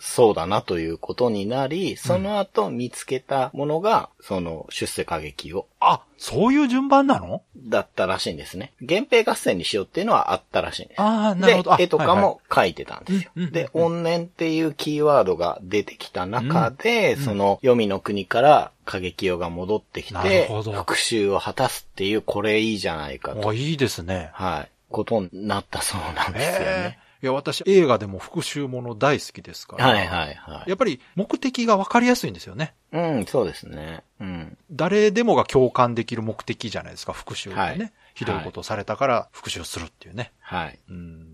[0.00, 7.42] そうだなということになり、その後見つけたものが、その出世歌劇を、あ、そういう順番なの？
[7.56, 8.72] だったらしいんですね。
[8.80, 11.00] 源平合戦にしようっていうのはあったらしいんです。
[11.00, 11.76] ああ、なるほど。
[11.78, 13.30] 絵とかも描いてたんですよ。
[13.36, 23.48] うんうんうんで、怨念っていうキーワードが出てきた中で、その、黄泉の国から歌劇用が戻ってきて、復讐を果たすっていう、これいいじゃないかと。
[23.48, 24.30] あ、いいですね。
[24.32, 24.70] はい。
[24.90, 26.98] ことになったそうなんですよえね。
[27.24, 29.86] えいや、私、映画でも復讐もの大好きですから。
[29.86, 30.68] はいはいはい。
[30.68, 32.74] やっぱり目的が分かりやすいんですよね。
[32.92, 34.04] うん、そうですね。
[34.20, 34.58] うん。
[34.70, 37.84] 誰でもが共感できる目的じゃないですか、復讐でね。
[37.84, 40.30] はいひどいことをされたから復讐するっていうね。
[40.38, 40.78] はい。
[40.88, 41.26] うん。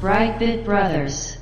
[0.00, 1.37] Brightbit Brothers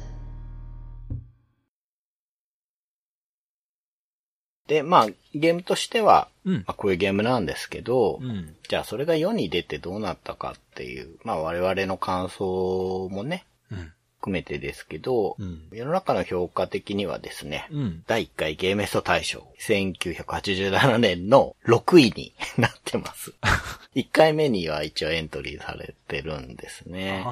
[4.66, 8.54] で、まあ、ゲームとしては、うんまあ、こういうゲームなんですけど、うん。
[8.68, 13.92] じゃあそれが世に出てどうなったかっていう、まあ我々の感想もね、うん。
[14.20, 15.62] 含めてですけど、うん。
[15.70, 18.02] 世の中の評価的にはですね、うん。
[18.06, 23.34] 第1回ゲーメスト大賞、1987年の6位になってます。
[23.94, 27.24] 1回目には一応エントリーされてるんですね。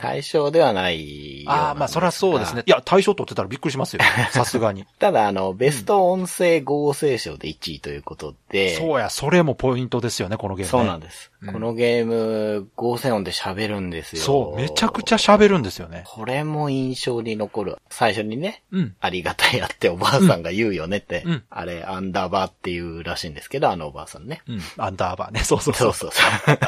[0.00, 2.62] 対象ではないようなんあー、まあそりゃそうですね。。
[2.64, 4.02] いや、対象取ってたらびっくりしますよ。
[4.30, 4.84] さすがに。
[4.98, 10.70] ただ、あの、ベスト音声合成賞で1位ということで、そうや、それもポイントですよね、このゲーム、ね。
[10.70, 11.30] そうなんです。
[11.30, 14.22] うんこのゲーム、合成音で喋るんですよ。
[14.22, 16.04] そう、めちゃくちゃ喋るんですよね。
[16.06, 17.78] これも印象に残る。
[17.88, 18.94] 最初にね、うん。
[19.00, 24.42] ありがたいやっておばあさんが言うよねって、うんあれ、アンダーバーっていうらしいんですけど、あのおばあさんね。
[24.46, 24.60] うん。
[24.76, 25.40] アンダーバーね。
[25.44, 25.78] そうそうそ。
[25.80, 26.58] そううそうそう。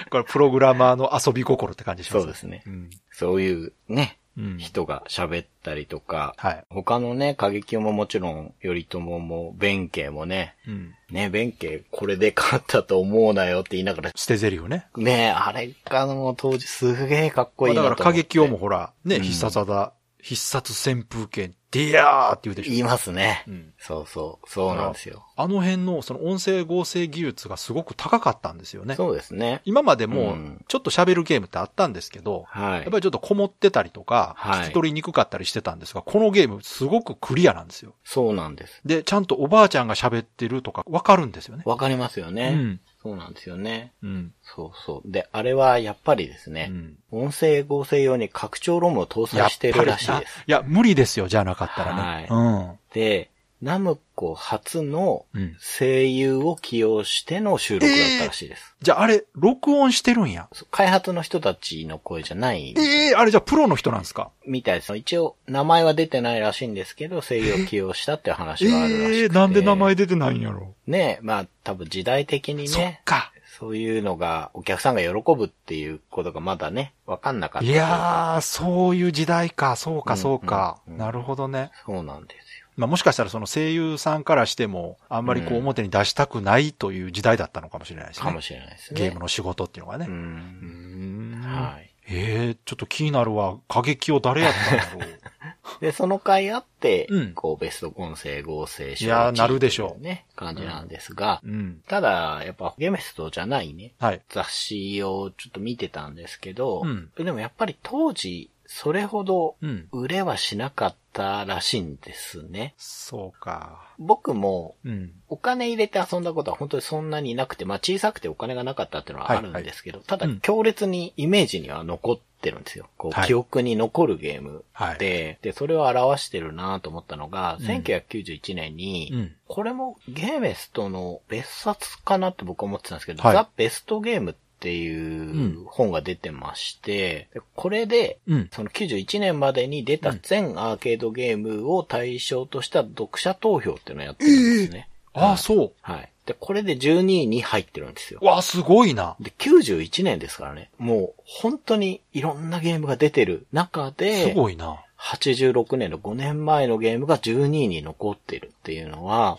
[0.10, 2.90] これ、プログラマーの遊び心って感じしますそうですねうん。
[3.10, 4.25] そういうね、うん。
[4.58, 6.64] 人が喋ったりとか、はい。
[6.70, 10.94] 他のね、過激ももちろん、頼朝も、弁慶もね、うん。
[11.10, 14.86] ね、弁慶これで勝ったと思うなよって言いながら、捨て台詞ね。
[14.96, 18.22] ね、あれがもう当時すげえかっこいいだから、なと思って。
[18.22, 22.70] 過激をもほら、ね、うん必殺技、必殺旋風剣、ディアーって言うでしょ。
[22.70, 23.44] 言いますね。
[23.48, 23.72] うん。
[23.78, 25.26] そうそう、そうなんですよ。
[25.36, 28.94] あの辺の、その音声合成技術がすごく高かったんですよね。
[28.94, 29.60] そうですね。
[29.64, 32.80] 今までうもん、ちょっと喋るゲームってあったんですけど、はい。
[32.80, 37.94] やっぱりちょっとこもってたりとか、はい聞き取りにくかったりしてたんですが、このゲームすごくクリアなんですよ。
[38.04, 38.80] そうなんです。
[38.84, 41.62] で、ちゃんとおばあちゃんが喋ってるとかわかるんですよね。
[41.66, 42.52] わかりますよね。
[42.54, 42.80] うん。
[43.06, 43.92] そうなんですよね。
[44.02, 44.32] うん。
[44.42, 45.10] そうそう。
[45.10, 46.96] で、あれはやっぱりですね、うん。
[47.10, 50.12] 音声合成用に拡張ロムを搭載してるらしいです。
[50.12, 52.78] ないや、無理ですよ、じゃなかったらね。
[52.92, 53.30] で、
[53.66, 55.42] ナムコ初のうん。
[55.42, 55.56] うん。
[55.60, 58.74] 声優を起用しての収録だったらしいです。
[58.80, 60.48] じゃあ、あれ、録音してるんや。
[60.52, 64.30] そう開発の人たちの声じゃないええあれじゃあプロの人なんですか？
[64.46, 64.96] みたいです。
[64.96, 69.18] 一応、名前は出てないらしいんですけど、声優を起用したっていう話があるらしくて。
[69.18, 70.74] ええなんで名前出てないんやろ？
[70.86, 73.32] ねまあ多分時代的にそっね、か。
[73.58, 77.72] そういうのがお客さんが喜ぶっていうことがまだね、わかんなかったい。
[77.72, 80.78] やー、そういう時代か、そうか、うんそうか。
[80.86, 81.70] うんうんなるほどね。
[81.86, 82.42] そうなんですよ。
[82.76, 88.24] まあもしかしたらその声優さんからしても、あんまりこううん表に出したくないという時代だったのかもしれないですね。
[88.24, 89.00] かもしれないですね。
[89.00, 90.06] ゲームの仕事っていうのがね。
[90.08, 90.12] う。
[90.12, 91.90] うんんはい。
[92.08, 93.58] ええちょっと気になるわ。
[93.68, 95.20] 過激を誰やったんだろう。
[95.80, 101.82] で、その回あって、うんこう、ベスト音声合成いやーなるでしょうね、感じなんですが、うん。
[101.88, 104.22] ただ、やっぱ、ゲメストじゃないね、はい。
[104.28, 109.88] 雑誌をちょっと見てたんですけど、うんでもやっぱり当時、それほどうん。
[109.92, 112.74] 売れはしなかったらしいんですね。
[112.76, 113.80] そうか。
[113.98, 115.12] 僕も、うん。
[115.28, 122.88] お金入れて遊んだことは本当にそんなになくて、まあ小さくてお金がなかったっていうのはあるんですけど、ただうん強烈にイメージには残ってるんですよ。
[122.96, 124.98] こう、はい記憶に残るゲームはい。
[124.98, 129.34] で、で、それを表してるなと思ったのが、うん1991年に、うん。
[129.48, 138.48] これもゲーメストの別冊かなって僕は思ってたんですけど、はいザ・ベストゲームっていう本が出てまして、でこれで、うん。
[138.52, 144.88] その91年までに出た全アーケードゲームを対象とした読者投票っていうのをやってるんですね。
[145.14, 145.72] ああ、そう。
[145.82, 146.10] はい。
[146.26, 148.20] で、これで12位に入ってるんですよ。
[148.22, 149.16] わあ、すごいな。
[149.20, 150.70] で、91年ですからね。
[150.78, 154.82] もう、本当にいろんなゲームが出てる中すで、ごいな。
[154.98, 159.38] 86年の5年前のゲームが12位に残ってるっていうのは、は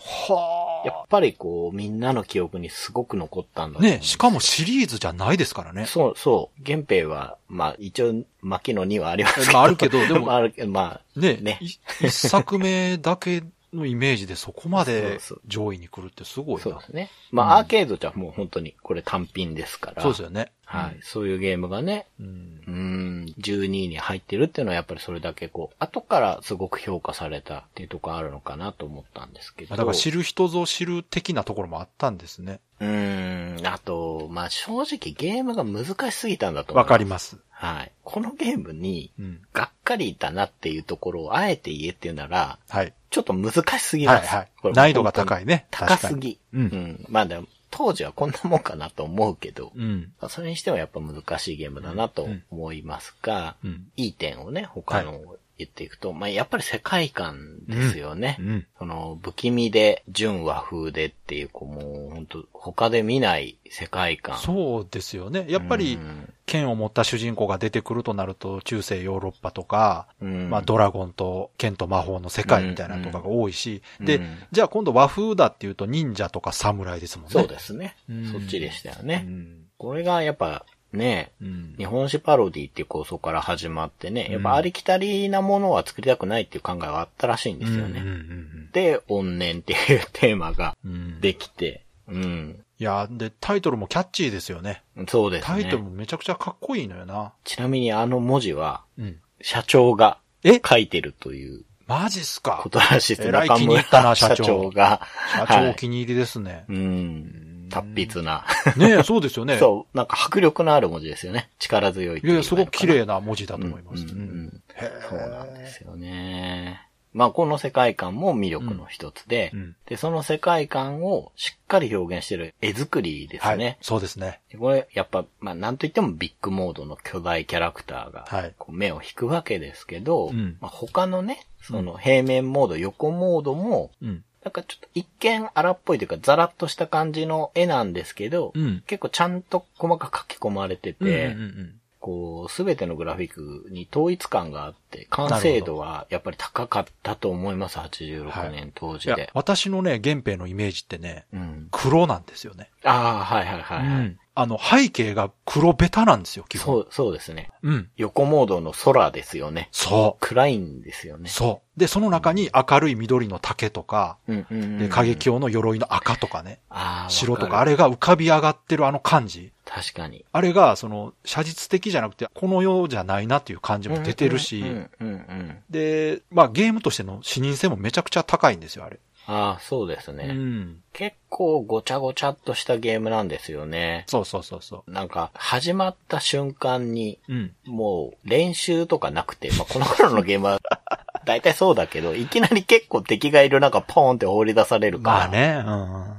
[0.84, 5.86] やっぱりこう、みんなの記憶にすごく残ったんだねしかもシリーズじゃないですからね。
[5.86, 6.62] そう、そう。
[6.62, 9.52] 源平は、まあ、一応、巻きの2はありますけど。
[9.52, 11.66] まああるけどでも まあ、あるけど、まあ、ねねい
[12.06, 16.62] 一作目だけのイメージでそこまで 上位に来るってすごいな。
[16.62, 17.10] そうですね。
[17.30, 20.02] まあ、うんアーケードじゃもう本当に、これ単品ですから。
[20.02, 20.52] そうですよね。
[20.70, 20.98] はい。
[21.00, 22.70] そういうゲームがね、うんう。
[22.70, 29.76] ん、12位に入ってるっていうのはやっぱりそれだけこう、後からすごく評価されたっていうところあるのかなと思ったんですけど。
[29.76, 32.60] だから知る人ぞ知る的なところもあったんですね。
[32.80, 36.84] うーん、あと、まあ正直ゲームが難しすぎたんだと思う。
[36.84, 37.38] わかります。
[37.48, 37.92] はい。
[38.04, 39.40] このゲームに、うん。
[39.54, 42.92] がっかりだなっていうところをあえて言えっていうなら、はい。
[43.08, 44.28] ちょっと難しすぎます。
[44.28, 44.74] はいはい。
[44.74, 45.66] 難易度が高いね。
[45.70, 45.96] 高。
[45.96, 46.38] すぎ。
[46.52, 47.06] うんうん。
[47.08, 50.12] まあでも、当時はこんなもんかなと思うけど、うん。
[50.28, 53.88] それにしてもやっぱ難しいゲームだなと思いますが、うん。
[53.96, 58.36] いい点をね、他のを言っていくと、まあやっぱり世界観ですよね。
[58.38, 58.66] うん。
[58.78, 64.38] その、不気味で、純和風でっていう、こう、もう、本当他で見ない世界観。
[64.38, 65.46] そうですよね。
[65.48, 77.32] やっぱりう、ん剣を持った主人公が出てくるとなると、中世ヨーロッパとか、うんまあドラゴンと剣と魔法の世界みたいなのとかが多いし、でうん、じゃあ今度和風だっていうと忍者とか侍ですもんね。
[77.32, 78.32] そうですねうん。
[78.32, 79.18] そっちでしたようね。
[79.18, 79.68] ん。
[79.76, 81.74] これがやっぱ、ね、うん。
[81.76, 88.00] 日本史パロディっていう構想から始まってね、やっぱありきたりなものは作りたくないっていう考えはあったらしいんですよね。
[88.00, 91.20] うんうんで、怨念っていうテーマがうんうん。
[91.20, 92.62] できて、うん。
[92.78, 94.82] いや、で、タイトルもキャッチーですよね。
[95.08, 95.88] そうですタイトルね。
[95.88, 97.32] もめちゃくちゃかっこいいのよな。
[97.44, 99.16] ちなみにあの文字は、うん。
[99.40, 100.60] 社長がえ？
[100.64, 103.28] 書いてるというマジっすかことらしいです。
[103.28, 105.00] えら気に入ったな村社社長長が。
[105.32, 106.64] 社はい長お気に入りですね。
[106.68, 107.47] うん。
[107.68, 108.44] 達筆な。
[108.76, 109.56] ねえ、そうですよね。
[109.60, 111.50] そう、なんか迫力のある文字ですよね。
[111.58, 114.06] 力強いいやいや、すごく綺麗なな文字だと思います。
[114.06, 116.84] そうなんですよね。
[117.14, 123.78] まあ、この世界観も魅力の一つで、うんで、その世界観をしっかり表現してる絵作りですはいね。。
[123.80, 124.40] そうですね。
[124.52, 134.24] でこれ、やっぱ、まあ、なんといってもビッグモードの巨大キャラクターが、目を引くわけですけど、うんまあ、他のね、その平面モード、横モードも、うん。
[134.44, 138.82] なんかちょっと一見荒っぽいというかザラッとした感じの絵なんですけど、うん。
[138.86, 149.30] 結構ちゃんと細かく書き込まれてて、うんうんうんこう、すべてのグラフィックに統一感があって、完成度はやっぱり高かったと思います、86年当時で、。
[149.34, 151.68] 私のね、原兵のイメージってね、うん。
[151.72, 152.70] 黒なんですよね。
[152.84, 156.74] ああ、はいはいはい、はいうんあの、背景が黒ベタなんですよ、基本。
[156.74, 157.50] そう、そうですね。
[157.62, 157.90] うん。
[157.96, 159.68] 横モードの空ですよね。
[159.72, 161.20] そ暗いんですよう。
[161.20, 161.28] ね。
[161.28, 161.80] そう。
[161.80, 164.78] で、その中に明るい緑の竹とか、うんうんうん。
[164.78, 169.52] で、過激用の鎧の赤とかね、ああ、白とか、あれが浮かび上がってるあの感じ。
[169.64, 170.24] 確かに。
[170.30, 175.56] あれが、その、写実的じゃなくて、この世じゃないなっていう感じも出てるし、うんうん。
[175.68, 179.00] で、まあゲームとしての視認性もめちゃくちゃ高いんですよ、あれ。
[179.30, 180.24] ああ、そうですね。
[180.24, 180.82] うん。
[180.94, 184.04] 結構ごちゃごちゃっとしたゲームなんですよね。
[184.08, 187.34] そうそうそうそなんか、始まった瞬間に、う。
[187.34, 187.52] うん。
[187.66, 190.60] もう練習とかなくて、まあ、この頃のゲームは、
[191.26, 195.18] 大体そうだけど、いきなり結構敵がいる中ポーンって放り出されるから。
[195.18, 195.28] まあ。
[195.28, 195.62] ね、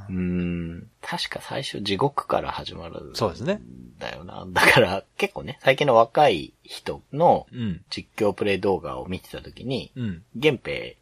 [0.10, 0.15] うん。
[0.15, 0.88] うーん。
[1.02, 3.12] 確か最初地獄から始まる。
[3.15, 3.60] そうですね。
[3.98, 4.45] だよな。
[4.48, 7.82] だから、結構ね、最近の若い人のうん。
[7.89, 10.23] 実況プレイ動画を見てた時に、うん。
[10.39, 10.97] 原兵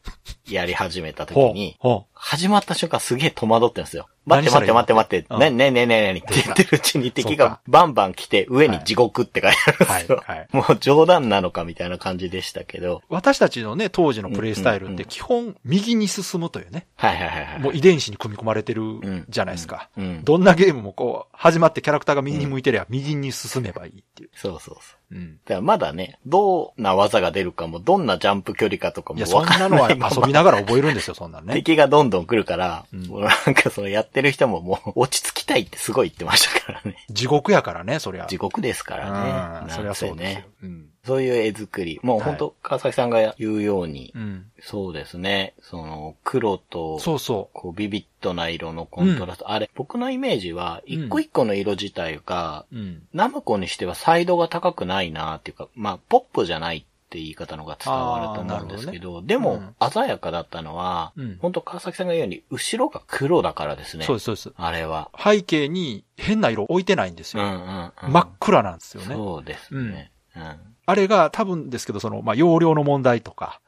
[0.48, 4.08] やり始めた時ほうに、、ほ始まった瞬間すげえ戸惑ってんですよ。
[4.26, 10.24] 待って待って待って待って、うんねねねねねねって言ってるうちに敵がそうかバンバン来て上に地獄って書いてあるんですよ。
[10.26, 12.98] はいはいもう冗談なのかみたいな感じでしたけど。
[12.98, 13.14] う。
[13.14, 17.60] 私たちのね、当時のプレイスタイルって基本右に進むというね、はいはいはいはい。
[17.60, 19.90] もう遺伝子に組み込まれてるじゃないですか。
[19.98, 24.30] うんうんどんなゲームもこう、始まってキャラクターが右に向いてりゃ右に進めばいいっていう。
[24.34, 24.97] そうそうそう。
[25.12, 25.38] うん。
[25.46, 31.54] だからまだね、どんな技が出るかも、どんなジャンプ距離かとかもいや、そわかんなんのはないまま遊びながら覚えるんですよ、そんなんね。
[31.54, 36.98] 敵がどんどん来るから、うんもうなんかそのやってる人ももう落ち着きたいってすごい言ってましたからね。
[37.10, 38.26] 地獄やからね、そりゃ。
[38.26, 39.68] 地獄ですからね。
[39.68, 39.76] うん。
[39.76, 40.46] そりゃそうね。。
[40.62, 40.88] うん。
[41.08, 42.00] そういう絵作り。
[42.04, 44.52] もう本当、川崎さんが言うように、うん。
[44.60, 45.54] そうですね。
[45.62, 49.52] その、黒と、そうそこう、ビビッドな色のコントラスト。
[49.52, 52.76] あれ、僕のイメージは、一個一個の色自体が、う。
[52.76, 53.04] うん。
[53.14, 59.62] ナムコにしてはサイドが高くないなっていうか、まあ、ポップじゃないって言い方の方が伝わると思うんですけど、でも、
[59.94, 64.04] 鮮やかだったのは、うん本当川崎さんが言うように、後ろが黒だからですね。
[64.04, 64.52] そうです、そうです。
[64.58, 65.10] あれは。
[65.18, 67.44] 背景に変な色置いてないんですよ。
[67.44, 68.12] うんうん、うん。
[68.12, 69.16] 真っ暗なんですよね。
[69.16, 70.12] そうですね。
[70.36, 70.58] うん。
[70.90, 73.60] あれが多分ですけど、その、まあ、容量の問題とか。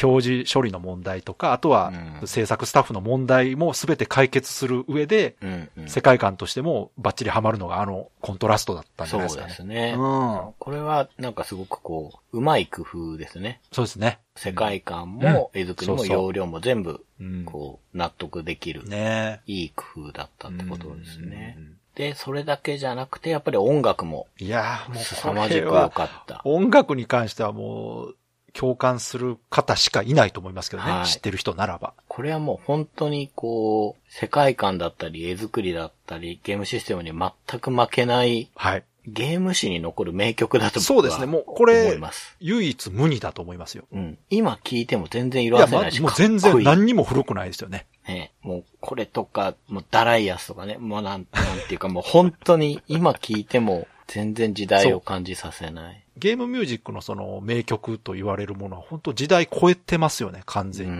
[0.00, 5.88] 表示処理の問題とか、あとはうん制作スタッフの問題も全て解決する上で、うん、うん。
[5.88, 9.74] 世界観としてもバッチリハマるのがあのコントラストだったんじゃそうないですかね。
[9.74, 9.94] ですね。
[9.98, 10.52] うん。
[10.56, 13.60] これは、なんかすごくこう、うまい工夫ですね。
[13.72, 14.20] そうですね。
[14.36, 17.44] 世界観も、絵作りも、そうそう容量も全部、うん。
[17.44, 21.79] こう、納得できる、ねいい工夫だったってことですねうん。
[22.00, 26.40] で、それだけじゃなくて、やっぱり音楽も、いやーも凄うまじく良これは、かった。
[26.44, 28.16] 音楽に関してはもう、
[28.54, 30.90] 共感する方しかいないと思いますけどね。
[30.90, 31.92] はい知ってる人ならば。
[32.08, 38.84] これはもう本当にこう、世界観だったり、絵作りだったり、ゲームシステムに全く負けない、はい。
[39.06, 41.26] ゲーム史に残る名曲だと僕はそうですね。
[41.26, 43.84] もうこ思れいます。、唯一無二だと思いますよ。
[43.92, 44.18] うん。
[44.30, 47.86] 今聞いても全然いや、ま色褪せないし、もう全然何にも古くないですよね。
[48.06, 56.04] ね、もうこれとか、もうダライアスとかね、もうなん、 なんていうかもう本当に今聞いても全然時代を感じさせない。
[56.16, 60.92] ゲームミュージックのその名曲と言われるものは本当時代超えてますよね、完う全に。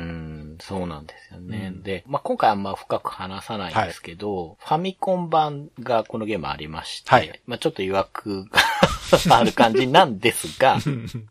[0.55, 1.73] ん、そうなんですよね。
[1.75, 8.61] うんで、まあ、今回あんま深く話さないんですけど、ファミコン版がこのゲームありまして、はいまあ、ちょっと曰くが
[9.31, 10.79] ある感じなんですが、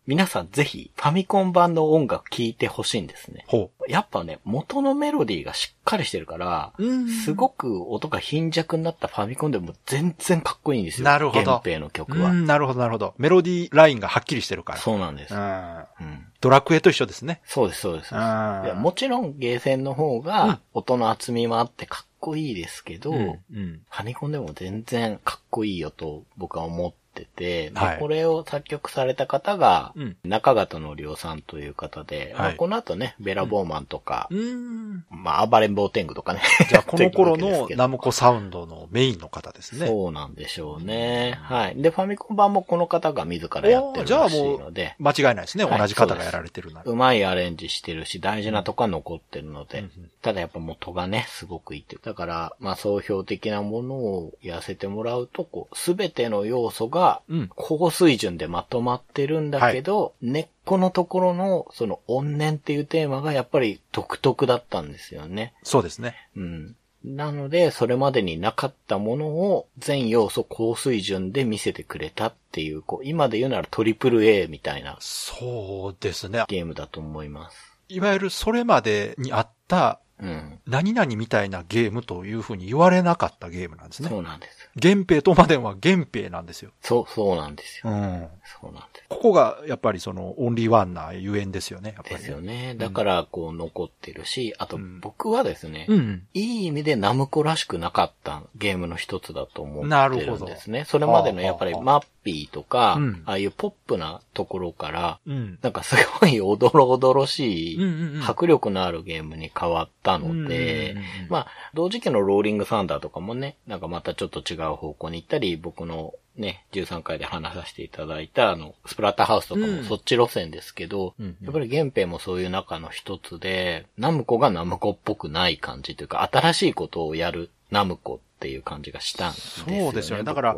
[0.07, 3.45] 皆さんぜひファミコン版の音楽聴いてほしいんですね。
[3.47, 6.85] ほやっぱね、元のメロディーがしっかりしてるから、う。
[6.85, 11.05] うんすごく音が貧弱になったファミコンでも全然かっこいいんですよ。
[11.05, 12.29] なるほど原平の曲は。
[12.29, 13.13] うん、なるほど、なるほど。
[13.17, 14.79] メロディーラインがはっきりしてるから。
[14.79, 15.33] そうなんです。
[15.33, 15.41] うん。
[15.41, 17.41] うんドラクエと一緒ですね。
[17.43, 18.13] そうです、そうです。
[18.13, 23.81] もちろんゲーセンの方うんが音の厚みもあってかっこいいですけど、うん。
[23.89, 35.05] ファミコンでも全然かっこいいよと僕は思ってて、ではいこれを作曲された方がうん、中方のりょうさんという方で、はいまあこの後ね、ベラボーマンとか、うん。
[35.09, 36.41] まあ、暴れん坊天狗とかね。
[36.69, 39.87] じゃあ、 この頃のナムコサウンドのメインの方ですね。
[39.87, 41.37] そうなんでしょうね。
[41.41, 41.81] はい。
[41.81, 45.63] で、ファミコン版もこの方が自らやってるらしいので、間違いないですね。
[45.65, 46.91] はい同じ方がやられてるなら。
[46.91, 51.97] うまいアレンジしてるし、大事なとこは残ってるので、うんうんただやっぱ元がね、すごくいいって。
[52.01, 57.49] だから、まあ、総評的なものをやらせてもらうと、こう、すべての要素が、うん。
[57.55, 65.53] 高水準でまとまってるんだけど、根っこのところの、その、怨念っていうテーマがやっぱり独特だったんですよね。
[65.63, 66.15] そうですね。
[66.35, 66.75] うん。
[67.03, 76.43] なので、それまでになかったものを全要素高水準で見せてくれたっていう、こう、今で言うならトリプル A みたいなそうですね。
[76.47, 77.69] ゲームだと思います。
[77.87, 80.59] いわゆるそれまでにあったうん。
[80.67, 84.09] 何々みたいなゲームというふうに言われなかったゲームなんですね。
[84.09, 84.69] そうなんです。
[84.75, 86.71] 源平とまでは源平なんですよ。
[86.81, 87.91] そう、そうなんですよ。
[87.91, 88.27] ん。
[88.61, 89.05] そうなんです。
[89.09, 91.93] ここがやっぱりそのオンリーワンなゆえんですよね。
[91.95, 92.75] やっぱり、ですよね。
[92.77, 96.27] だから、こう、残ってるし、あとうん、僕はですね、うん。
[96.33, 100.85] いい意味でナムコらしくなかったゲームの一つだと思なってるるほどんですね。
[100.85, 105.59] それまでのやっぱりマッピーとか、うんああいうポップなところから、うん。
[105.61, 107.79] なんかすごいおどろおどろしい、
[108.25, 110.95] 迫力のあるゲームに変わったので
[111.29, 119.77] まあ、同時期のローリングサンダーとかもね、なんかまたちょっと違う方向に行ったり、僕のね、13回で話させていただいた、あの、スプラッターハウスとかうん。
[119.77, 121.37] もそっち路線ですけど、うんうん。
[121.43, 129.83] やっぱり原平もそういう中の一つで、ナムコがナムコっぽくない感じというか、新しいことをやるナムコっていう感じがしたんですよね。
[129.83, 130.55] そうですよねだから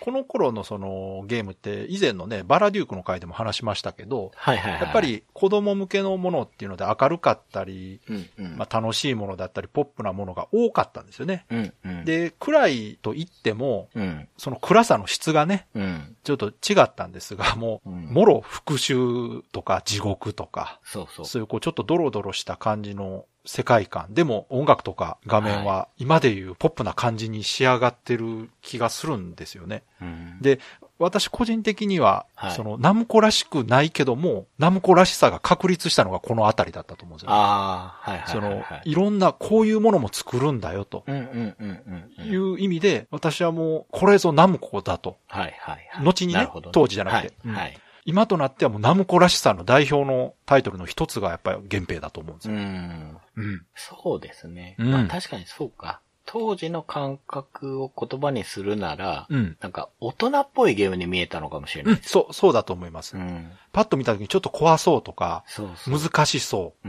[0.00, 4.82] この頃のそのゲームって以前のね、バラデュークの回でも話しましたけど、はいはいはい。
[4.82, 8.56] やっぱ、り子供向けのものっていうので明るかったり、うんうん。
[8.56, 11.46] まあ楽しいものだったり、ポップなものが多かったんですよね。
[11.50, 14.28] うんうん。、で、暗いと言っても、うん。
[14.36, 16.16] その暗さの質がね、うん。
[16.24, 21.26] ちょっと違ったんですが、もう、うんもろ復讐とか地獄とか、そうそう。
[21.26, 24.06] そういうこうちょっとドロドロした感じの世界観。
[24.10, 29.82] でも音楽とか画面は今でいうポップな感じに仕上がってる気がするんですよね。
[30.02, 30.60] うんで、
[30.98, 37.36] 私個人的には、はいそのナムコらしくないけども、ナムコらしさが確立したのがこのあたりだったと思うんですよ、ね。
[37.36, 42.26] ああ、はいはいそのはいろんなこういうものも作るんだよとうんうんうんうんうん。
[42.26, 45.16] いう意味で、私はもうこれぞナムコだと。
[45.28, 46.04] はいはいはい。
[46.04, 47.78] 後にね当時じゃなくてはい。
[48.06, 52.58] 今となってはもうナムコらしさの代表のタイトルの一つがやっぱり源平だと思うんですうよ。
[52.60, 53.18] ん。
[53.36, 53.66] うん。
[53.74, 54.76] そうですね。
[54.78, 56.00] うんまあ確かにそうか。
[56.28, 59.56] 当時の感覚を言葉にするなら、うん。
[59.60, 62.06] なんか大人っぽいゲームに見えたのかもしれうないで、す。
[62.06, 63.16] んそう、そうだと思います。
[63.16, 63.48] うん。
[63.72, 65.98] パッと見た時にちょっと怖そうとか、そうそう。
[66.00, 66.88] 難しそう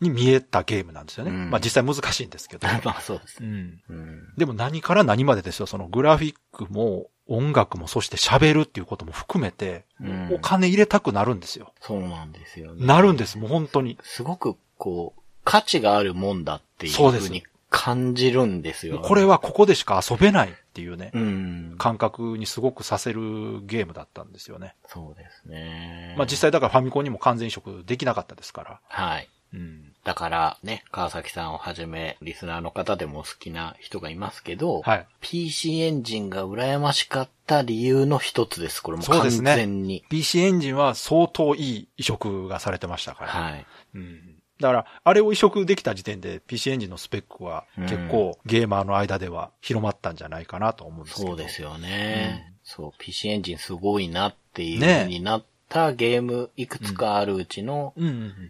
[0.00, 1.30] に見えたゲームなんですよね。
[1.30, 2.66] うんまあ実際難しいんですけど。
[2.84, 3.48] まあそうですね。
[3.48, 3.80] うん。
[3.88, 4.34] うん。
[4.36, 5.66] でも何から何までですよ。
[5.66, 11.72] そのグラフィックも音楽もそして喋るっていうことも含めて、うんお金入れたくなるんですよ。
[11.80, 12.86] そうなんですよね。
[12.86, 13.98] なるんです、もう本当に。
[14.02, 21.74] すごくこう、価値があるもんだっていうふうに感じるんですよ、これはここでしか遊べないっていうね、うん。
[21.78, 23.20] 感覚にすごくさせる
[23.64, 24.74] ゲームだったんですよね。
[24.86, 26.14] そうですね。
[26.18, 28.80] まあ実際だからファミコンにも完全移植できなかったですから。
[28.88, 29.28] はい。
[29.54, 29.93] うん。
[30.04, 35.06] だからね、川崎さんをはじめ、リスナーの方でもお好きな人がいますけど、はい。
[35.20, 38.82] PC エンジンが羨ましかった理由の一つです。
[38.82, 40.04] これも完そうですね全に。
[40.10, 43.30] PC エンジンは相当いい移植がされてましたから。
[43.30, 43.66] はい。
[43.94, 44.34] うん。
[44.60, 51.28] だから、あれを移植できた時点で PC エンジンのスペックは結構ゲーマーの間では広まったんじゃないかなと思うんですけど。
[51.28, 52.54] そうですよね。
[52.62, 55.44] そう、PC エンジンすごいなっていうね風になっ
[55.74, 57.94] たゲームいくつかあるうちの。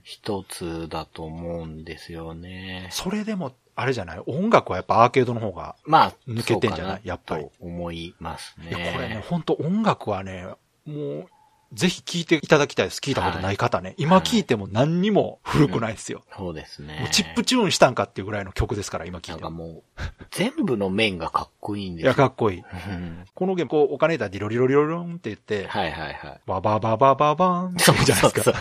[0.02, 2.88] 一つだと思うんですよね。
[2.90, 4.22] それでも、あれじゃない？
[4.26, 6.94] 音楽はやっぱアーケードの方が、まあ、抜けてんじゃない？
[6.96, 8.68] そうかやっぱりと思いますね。
[8.68, 10.46] いや、これね、本当音楽はね、
[10.84, 11.26] もう、
[11.74, 13.00] ぜひ聴いていただきたいです。
[13.00, 13.94] 聞いたことない方ね。
[13.98, 16.22] 今聴いても何にも古くないですよ。
[16.36, 17.08] そうですね。
[17.12, 19.50] チップチューンしたんかっていうぐらいの曲ですから、今聴ないんても。
[19.50, 19.82] かもう、
[20.30, 22.12] 全部の面がかっこいいんですよ。
[22.12, 22.60] いや、かっこいい。
[22.60, 22.62] う
[22.92, 26.40] んこのゲーム、こう、お金だディロリロリロロンって言って、はいはいはい。
[26.46, 28.60] ババババババーンってそう言うじゃないですか。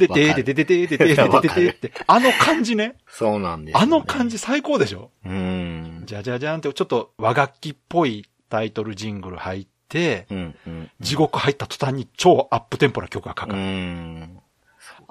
[0.00, 2.96] で、でーででででででででででって、あの感じね。
[3.08, 6.02] そうなんですよね、あの感じ最高でしょうん。
[6.06, 10.90] じゃじゃじゃんって、ちょっと和楽器っぽいタイトルジングル入って、て、うんうん。
[11.00, 13.62] 地獄入った途端に超アップテンポな曲がかうかる。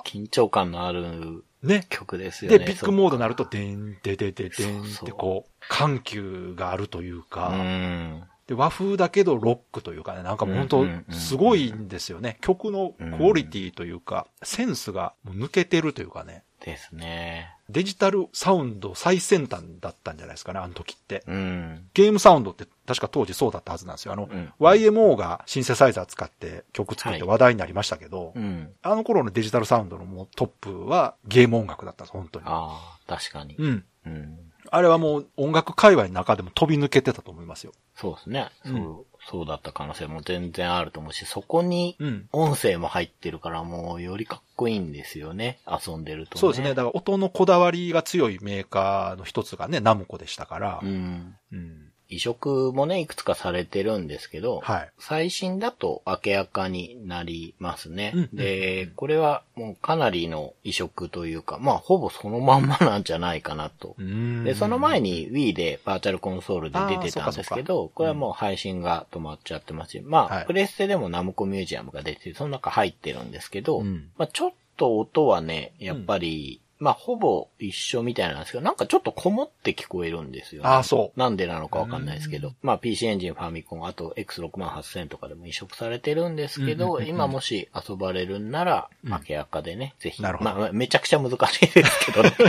[0.03, 1.85] 緊張感のあるね。
[1.89, 2.57] 曲ですよね。
[2.57, 8.23] で、ビッグモードになると、でん、ででででんってこう、緩急があるというか、うん。
[8.47, 10.67] で、和風だけどロックというかね、なんかもう本
[11.09, 12.37] 当すごいんですよね。
[12.41, 17.55] 曲のクオリティというか、センスが抜けてるというかね、ですね。
[17.69, 21.23] デジタルサウンド最先端だったんじゃないですかね、あの時って。
[21.27, 21.87] うん。
[21.93, 24.13] ゲームサウンドって確か当時そうだったはずなんですよ。
[24.13, 28.69] あの、うん YMO がシンセサイザー使って曲作ってはい話題になりましたけど、うん。
[28.81, 32.45] あの頃のデジタルサウンドのもうトップはゲーム音楽だったんです、本当に。
[32.47, 33.55] ああ、確かに。
[33.57, 33.85] うん。
[34.05, 34.50] うん。
[34.73, 37.73] あれはもう音楽界隈の中でも飛び抜けてたと思いますよ。
[37.93, 38.49] そうですね。
[38.65, 42.29] うんそう、そうだった可能性も全然あると思うし、そこにうん。
[42.31, 45.59] 音声も入ってるからもうよりかっこいいんですよね。
[45.67, 46.39] 遊んでるとね。
[46.39, 46.69] そうですね。
[46.69, 50.79] だから音のこだわりが強いメーカーの一つがね、ナムコでしたから。
[50.81, 51.35] うん。
[51.51, 51.90] うん。
[52.11, 54.89] 移植もね、いくつかされてるんですけど、はい。
[54.99, 58.11] 最新だと明らかになりますね。
[58.13, 63.95] うんで、これはもうかなりの移植というか、まあほぼそのまんまなんじゃないかなと。
[63.97, 80.67] うんで、その前に Wii でバーチャルコンソールで出てたんですけど、これはもう配信が止まっちゃってますし、まあ、はいプレステでもナムコミュージアムが出てて、その中入ってるんですけど、うんまあちょっと音はね、やっぱり、まあほぼ一緒みたいなんですけど、なんかちょっとこもって聞こえるんですよ、ね。
[80.67, 81.19] ああ、そう。
[81.19, 82.53] なんでなのかわかんないですけど。
[82.63, 90.23] まあ PC エンジン、ファミコン、あと X68000 とかでも移植されてるんですけど、今もし遊ばれるんなら、うん明らかでね、ぜひ。
[90.23, 92.35] なるほどまあまあめちゃくちゃ難しいですけどね。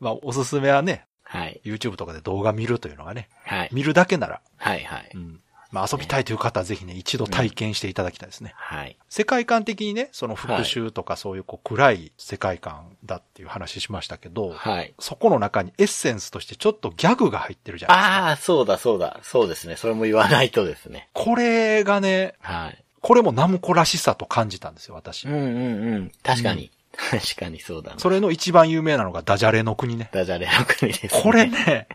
[0.00, 1.60] まあ、おすすめはね、はい。
[1.64, 3.68] YouTube とかで動画見るというのがね、はい。
[3.72, 5.10] 見るだけなら、はいはい。
[5.14, 5.40] うん。
[5.70, 8.54] まあ、遊びたいという方はぜひね、一度体験していただきたいですね。
[8.56, 8.96] はい。
[9.08, 14.94] 世界観的にね、その復讐とかそういうこう暗い世界観だっていう話しましたけど、はい。
[14.98, 18.26] そこの中にエッセンスとしてちょっとギャグが入ってるじゃないですか。
[18.26, 19.20] ああ、そうだそうだ。
[19.22, 19.76] そうですね。
[19.76, 21.08] それも言わないとですね。
[21.12, 22.82] これがね、はい。
[23.00, 25.34] これもナムコらしさと感じたんですよ、私うん。
[25.34, 26.12] うんうん。
[26.22, 26.70] 確かに。
[26.96, 27.98] 確かにそうだな。
[27.98, 30.08] それの一番有名なのがダジャレの国ね。
[30.12, 31.22] ダジャレの国です、ね。
[31.22, 31.88] これね、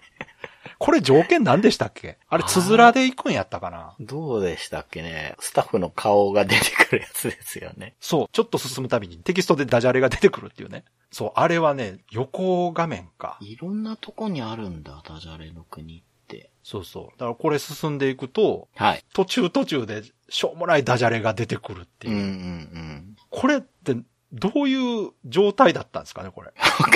[0.84, 2.18] これ条件何でしたっけ？
[2.28, 3.94] あれ、つづらで行くんやったかな？
[4.00, 5.36] どうでしたっけね？
[5.40, 7.94] スタッフの顔が出てくるやつですよね。
[8.00, 10.84] そう、ちょっと進むたびにテキストでダジャレが出てくるっていうね。
[11.12, 13.38] そう、あれはね、横画面か。
[13.42, 16.50] いろんなとこにあるんだ、ダジャレの国って。
[16.64, 17.06] そうそう。
[17.12, 19.06] だからこれ進んでいくと、はい。
[19.14, 22.16] 途中途中でしょうもないダジャレが出てくるっていう。
[22.16, 23.16] うんうんうん。
[23.30, 23.96] これって
[24.34, 26.48] どういう状態だったんですかね、これ？
[26.48, 26.54] わ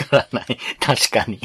[0.10, 0.58] からない。
[0.80, 1.40] 確かに。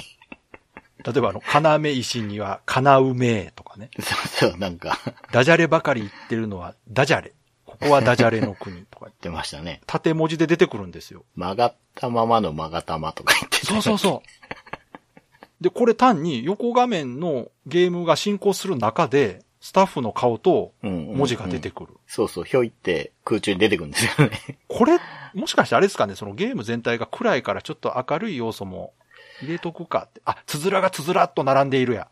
[1.04, 3.90] 例えばあの、金目石には金うめえとかね。
[4.00, 4.98] そうそう、なんか、
[5.32, 7.32] ダジャレばかり言ってるのはダジャレ。
[7.64, 9.08] ここはダジャレの国とか。
[9.20, 9.80] 出ましたね。
[9.86, 11.24] 縦文字で出てくるんですよ。
[11.36, 15.62] 曲がったままの曲がったまとか言ってたそうそうそう。
[15.62, 21.92] で、これ単に横画面のゲームが進行する中で、スタッフの顔とうんうんうん文字が出てくる。
[22.06, 24.58] そうそう、ひょいって空中に出てくるんですよね。
[24.68, 24.98] これ、
[25.34, 28.94] もしかしてあれですかね、そのゲーム全体が暗いからちょっと明るい要素も
[29.42, 30.20] 入れとくかって。
[30.24, 32.08] あ、つづらがつづらっと並んでいるや。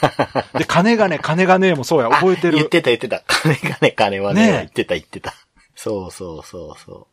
[0.58, 2.56] で、金がね、金がねもそうや、覚えてる。
[2.56, 3.22] 言ってた言ってた。
[3.26, 5.34] 金がね、金はね、ねえ言ってた言ってた。
[5.74, 7.06] そうそうそうそう。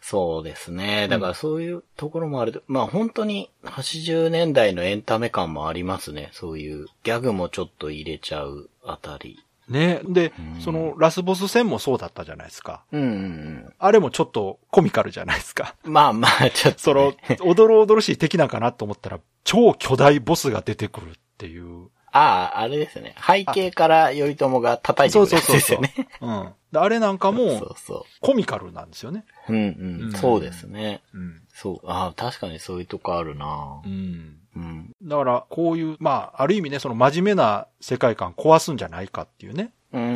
[0.00, 1.08] そうですね。
[1.08, 6.30] だからそういうところもあると、まあ本当に80年代のエンタメ感もありますね。
[6.32, 9.44] そういうギャグもちょっと入れちゃうあたり。
[9.70, 10.00] ね。
[10.04, 12.84] でうん、そのラスボス戦もそうだったじゃないですか。
[12.92, 15.74] うんうんあれもちょっとコミカルじゃないですか。
[15.84, 15.92] うん。
[15.92, 17.14] まあまあ、ちょっと、その、
[17.44, 21.88] おどろおどろしい敵なんかなと思ったら、超巨大ボスが出てくるっていう。
[22.12, 23.14] ああ、あれですね。
[23.24, 25.94] 背景から頼朝が叩いてくるやつですよね。
[26.20, 26.52] うん。
[26.72, 29.24] であれなんかそもうそコミカルなんですよね。
[29.48, 29.52] う。
[29.52, 30.12] うんううんん。
[30.12, 31.02] そうですね。
[31.14, 31.42] うん。
[31.52, 31.86] そう。
[31.86, 34.39] ああ、確かにそういうとこあるなうん。
[34.56, 34.90] うん。
[35.02, 40.14] だから、こういう、まあ、ある意味ね、その真面目な世界観壊すんじゃないかっていうね、うんうんう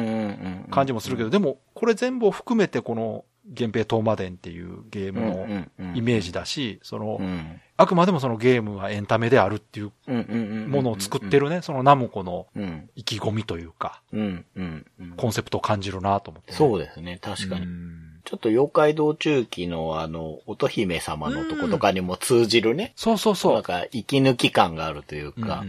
[0.66, 0.66] ん。
[0.70, 7.60] 感じもするけど、でも、これ全部を含めてこの、源平東馬伝っていうゲームのイメージだし、そのう、ん。
[7.76, 9.92] あくまでもそのゲームはエンタメであるっていう。
[10.06, 12.88] ものを作ってるね、そのナムコのうん。
[12.94, 14.00] 意気込みというか。
[15.16, 16.56] コンセプトを感じるなと思って、ね。
[16.56, 17.66] そうですね、確かに。
[18.24, 22.94] うんちょっと妖怪道中記のあの、乙姫様のとことかにも通じるね。
[22.96, 23.52] そうそうそう。
[23.52, 25.62] なんか、息抜き感があるというか。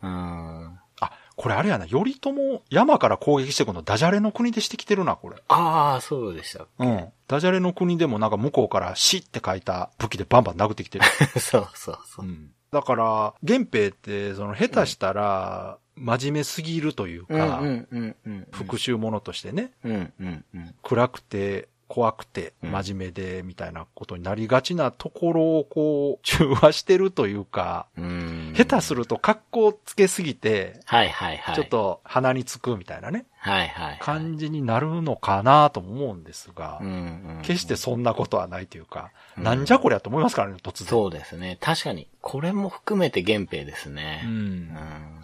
[0.00, 2.30] あ、これあれやな、頼朝
[2.70, 5.36] 山から攻撃してくるのダジャレの国でしてきてるな、これ。
[5.48, 6.66] ああ、そうでした。
[6.78, 7.08] うん。
[7.26, 11.04] ダジャレの国でもなんか向こうから死って書いた武器でバンバン殴ってきてる。
[11.40, 12.28] そうそうそうう。
[12.28, 12.50] ん。
[12.70, 17.60] だから、源平って、その下手したら、真面目すぎるというか。
[18.52, 20.74] 復讐者としてね、うんうんうん。
[20.82, 28.54] 暗くて怖くて、うん真面目で、みたいなことになりがちなところをこう、中和してるというか、うん。
[28.56, 31.54] 下手すると格好つけすぎて、はいはいはい。
[31.54, 31.68] ちょっ。
[31.68, 33.98] と鼻につくみたいなね、はいはい、はい。
[34.00, 36.80] 感じになるのかなとも思うんですが。
[37.42, 40.88] 決してそんなことはないというか、うんなんじゃこりゃと思いますからね、突然。
[40.88, 41.58] そうですね。
[41.60, 44.22] 確かに、これも含めて源平ですうね。
[44.24, 44.30] んう。
[44.32, 45.17] ん。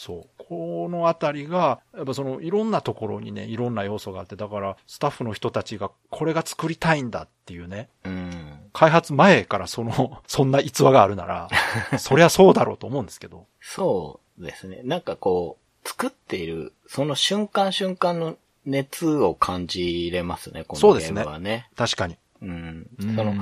[0.00, 0.44] そう。
[0.48, 8.60] このあたりが、やっぱそのいろんなところにね、いろんな要素があって、だからスタッフの人たちがこれが作りたいんだっていうね、うん。
[8.72, 11.50] 開発前からその、 そんな逸話があるなら、
[12.00, 13.44] そりゃそうだろうと思うんですけど。
[13.60, 14.80] そうですね。
[14.84, 21.68] なんかこう、作っている、その瞬間瞬間の熱を感じれますね、このゲーそうですねムはね。
[21.76, 22.16] 確かに。
[22.42, 22.86] うん。
[22.98, 23.34] そその、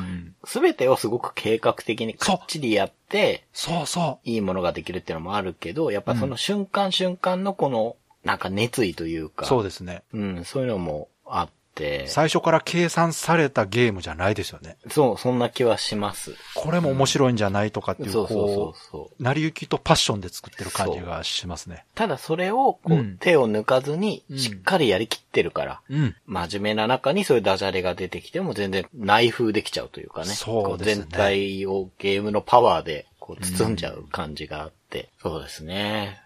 [0.44, 9.30] すべてをすごく計画的にかっちりやって、そうそいいものができるっていうのもあるけど、やっぱその瞬間瞬間のこの、なんか熱意というう。
[9.30, 10.02] か、そうですね。
[10.12, 11.57] うん、そういうのもあって、
[12.06, 14.76] 最初から計算されたゲームじゃないですよね。
[14.90, 16.34] そう、そんな気はします。
[16.54, 19.14] これも面白いんじゃないとかっていう、そうそうそうこそう。
[19.18, 21.84] う、成り行きとパッションで作ってる感じがしますね。
[21.94, 26.16] ただそれをこう、うん手を抜かずにうんしっかりやりきってるから、うん。
[26.26, 30.26] 真面目な中にそういうダジャレが出てきても全然内風できちゃうというかね。
[30.26, 35.10] そうですねこ全体をゲームのパワーでこう包んじゃう感じがあって。
[35.22, 36.20] そうですね。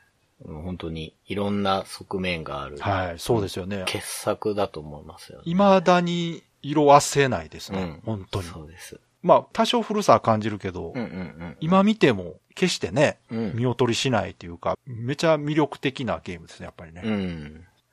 [0.44, 2.76] うん本当にいろんな側面がある。
[2.78, 3.84] はい、そうですよね。
[3.86, 5.44] 傑作だと思いますよね。
[5.44, 7.82] 未だに色あせないですね。
[7.82, 8.48] うん本当に。
[8.48, 9.00] そうです。
[9.22, 11.56] まあ、多少古さは感じるけど、うんうんうん。
[11.60, 17.02] 今見ても決してね、うん見劣りしないというか、めちゃ魅力的なゲームですね、やっぱりね。
[17.04, 17.12] うん。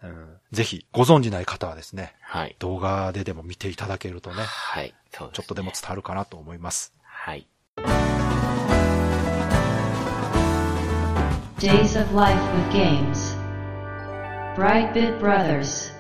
[0.04, 2.56] うんぜひ、ご存知ない方はですね、はい。
[2.58, 4.96] 動画ででも見ていただけるとね、はい。
[5.12, 5.38] そうです、ね。
[5.38, 6.94] ちょっとでも伝わるかなと思います。
[7.04, 7.48] はい。
[11.60, 13.36] Days of Life with Games.
[14.56, 15.94] Brightbit Brothers.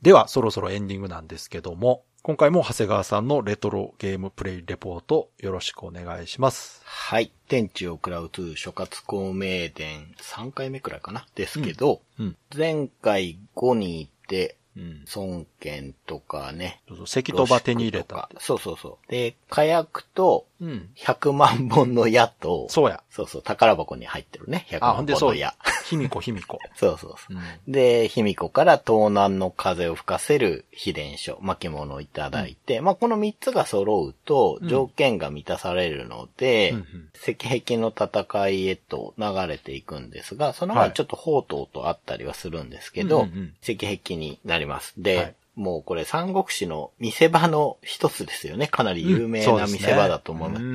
[0.00, 6.80] では、そろそろエンディングなんですけども、今回も長谷川さんのレトロゲームプレイレポートよろしくお願いします。
[6.86, 7.30] はい。
[7.48, 11.26] 天地を食らう2諸葛孔明伝3回目くらいかな？
[11.34, 12.36] ですけど、うん。
[12.56, 15.04] 前回5に行って、うん。
[15.14, 16.80] 孫権とかね。
[16.88, 18.28] そうそう関戸場手に入れた。
[18.38, 19.10] そうそうそう。
[19.10, 20.88] で、火薬とうん。
[20.96, 23.02] 100万本の矢と、そうや。
[23.10, 24.66] そうそう、宝箱に入ってるね。
[24.70, 25.54] 100あ、ほん万でそう本の矢。。
[25.84, 26.58] 卑弥呼、卑弥呼。
[26.74, 27.36] そうそうそう。
[27.36, 27.72] うん。
[27.72, 44.94] で、卑弥呼から東南の風を吹かせる秘伝書、巻物をいただいて、まあ、この3つが揃うとうん条件が満たされるので、うんうん石壁の戦いへと流れていくんですが、そのはい前ちょっと宝刀とあったりはするんですけど、うんうんうん石壁になります。
[44.98, 48.66] で、はいもうこれ三国志の見せ場の一つですよね。
[48.66, 50.64] かなり有名な見せ場だと思います。
[50.64, 50.66] う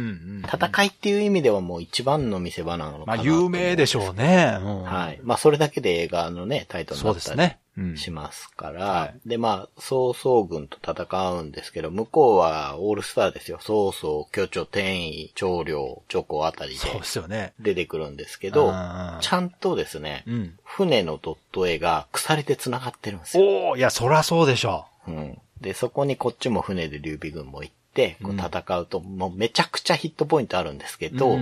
[0.42, 3.44] 戦いっていう意味ではもう一番の見せ場なのかまあ、なと思う。
[3.44, 4.58] 有名でしょうね。
[4.62, 5.20] うんはい。
[5.24, 7.60] まあ、それだけで映画のね、タイトルにそなったりうですね。
[7.80, 7.98] うん。
[7.98, 13.60] しますから、はいで、まあ、曹操軍と戦うんですけど、向こうはオールスターですよ。
[13.62, 17.54] 曹操、巨著、天意、長領、チョコあたりでそうですよね。
[17.60, 20.58] 出てくるんですけど、うんちゃんとですね、うん。
[20.64, 23.44] 船のドット絵が鎖で繋がってるんですよ。
[23.44, 25.38] おおいや、そらそうでしょうん。
[25.62, 31.12] で、そこにこっちも船で劉備軍も行って、こううん戦うと、もうめちゃくちゃヒットポイントあるんですけう。
[31.18, 31.38] ど、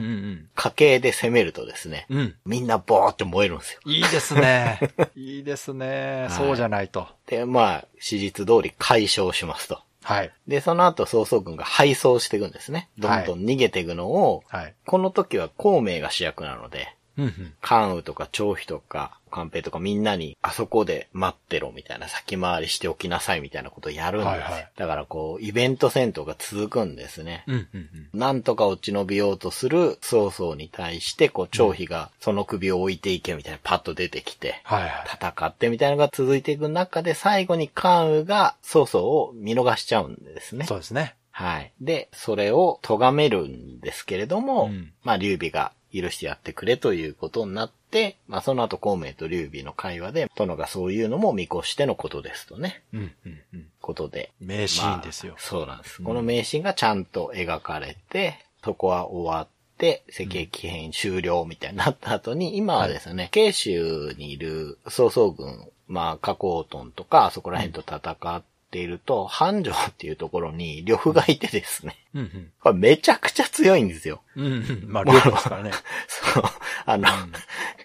[0.55, 2.18] 家計で攻めるとですね、うん。
[2.18, 2.36] うん。
[2.45, 3.82] みんなボーって燃えるんですよ。
[3.86, 4.80] いいですね。
[5.16, 6.24] いいですね。
[6.24, 7.08] はいそうじゃないと。
[7.28, 9.82] で、まあ、史実通り解消しますと。
[10.03, 10.32] はい。
[10.47, 12.89] で、その後、曹操軍が敗走していくんですね。
[12.97, 14.74] どんどん逃げていくのを、はい。
[14.86, 17.53] この時は孔明が主役なので、うんうん。
[17.62, 24.32] 関羽とか張飛とか、関平とかみんなに、あそこで待ってろみたいな、先回りしておきなさいみたいなことをやるんですよ。
[24.32, 27.44] はいはいだからこう、イベント戦闘が続くんですね。
[27.48, 27.68] うんうん
[28.14, 28.20] うん。
[28.20, 34.62] なんとか落ち延びようとする曹操に対して、こう、張飛がその首を置いていけみたいなパッと出てきて。
[34.68, 40.66] 戦ってみたいなのが続いていく中で、最後に関羽が曹操を見逃しちゃうんですね。
[40.66, 41.16] そうですね。
[41.32, 41.72] はい。
[41.82, 53.66] で、それを咎めるんですけれども、うんまあ、劉備が許してやってくれということになって、まあ、その後、孔明と劉備の会話で、殿がそういうのも見越してのことですとね、うんうんうん。
[53.82, 54.32] ことで。
[54.40, 55.42] 名シーンですよまあ。
[55.42, 56.02] そうなんです。
[56.02, 72.51] この名シーンがちゃんと描かれて、そこは終わって、石壁編終了みたいになった後に、今はですね、慶州にいる曹操軍、まあ、加工トンとか、そこら辺と戦っていると、繁盛っていうところに呂布がいてですね、うんうん。
[72.61, 74.22] これめちゃくちゃ強いんですよ。
[74.36, 74.84] うんうん。
[74.88, 75.72] まあ、両方ですからね。
[76.07, 76.43] そう。
[76.86, 77.07] あの、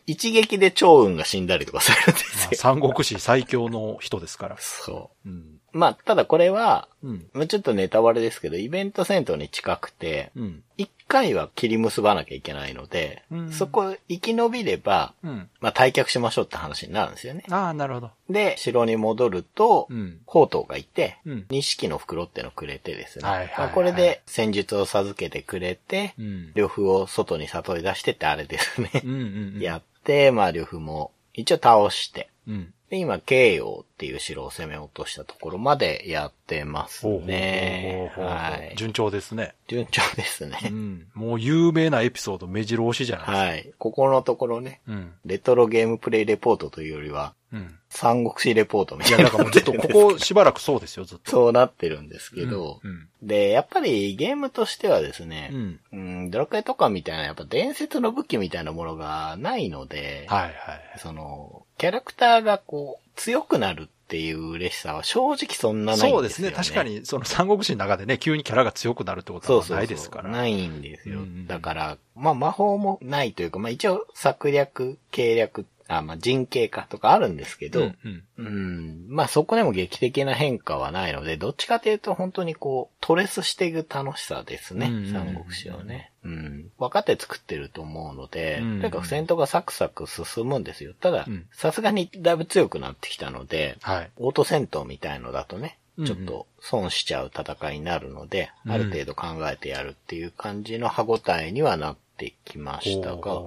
[0.07, 2.51] 一撃で趙雲が死んだりとかするんですよ。
[2.53, 2.59] よ。
[2.59, 4.57] 三国志最強の人ですから。
[4.59, 5.62] そうん。
[5.73, 5.79] う。
[5.79, 7.27] まあ、ただこれは、うん。
[7.33, 10.63] まあちょっとネタバレですけど、イベント戦闘に近くて、うん。
[10.77, 15.49] 一回は切り結ばなきゃいけないので、うんそこ生き延びれば、うん。
[15.61, 17.45] まあ退却しましょうって話になるんですよね。
[17.51, 18.11] ああ、なるほど。
[18.31, 20.21] で、城に戻ると、うん。
[20.27, 23.29] 宝刀がいて、うん錦の袋ってのをくれてですね。
[23.29, 26.53] はいはいはいまあこれで戦術を授けてくれて、うん。
[26.55, 28.91] 呂布を外に里に出してってあれですね。
[29.05, 29.61] うんうんうん。
[29.63, 32.75] やって、まあ呂布も一応倒して、うん。
[32.93, 38.13] で、今、慶陽っていう城を攻め落としたところまでやってますね。
[38.19, 38.77] はい。
[38.77, 39.55] 順調ですね。
[39.67, 40.59] 順調ですうね。
[40.69, 41.07] ん。
[41.15, 43.39] もう有名なエピソード目白押しじゃないですか。
[43.39, 43.73] はい。
[43.79, 45.13] ここのところね、うん。
[45.25, 47.79] レトロゲームプレイレポートというよりは、うん。
[47.89, 49.31] 三国志レポートみいや、たいな。
[49.31, 51.31] だからもうずっとここしばらくそうですよ、ずっと。
[51.31, 53.09] そうなってるんですけど、うん。
[53.23, 55.81] で、やっぱりゲームとしてはですね、うん。
[55.93, 60.53] うん、ドラクエとかみたいな、やっぱ伝説の武器みたいなものがないので、はいはい。
[60.99, 66.13] その、キャラクターがこう、強くなるっていう嬉しさは正直そんなないんですよ、ね。
[66.13, 66.51] そうですね。
[66.53, 66.85] 確か。
[66.85, 69.77] に、その三国志の中でね、急にキャラが強くなるってことはそうそうそう。
[69.79, 70.31] ないですから。
[70.31, 71.23] ないんですよ。
[71.49, 75.67] だから、まあ魔法もないというか、まあ一応策略、計略、
[75.99, 77.97] あ、まあ人形化とかあるんですけど、うん
[78.37, 78.47] うん。
[78.47, 79.07] うん。
[79.09, 84.87] まあそこでも劇的な変化はないので、どっちかというと本当にこう、トレスしていく楽しさですね。
[84.87, 86.13] うんうんうん三国志をね。
[86.25, 86.71] うん。
[86.79, 90.95] 分かって作ってると思うので、うんうんとにかく戦闘がサクサク進むんですよ。
[90.95, 94.11] ただうん、さすがにだいぶ強くなってきたので、はい。
[94.17, 103.43] オート戦闘みたいのだとね、ちょっと損しちゃう戦いになるので、うんある程度考えてやるっていう感じの歯応えにはなってきましたが、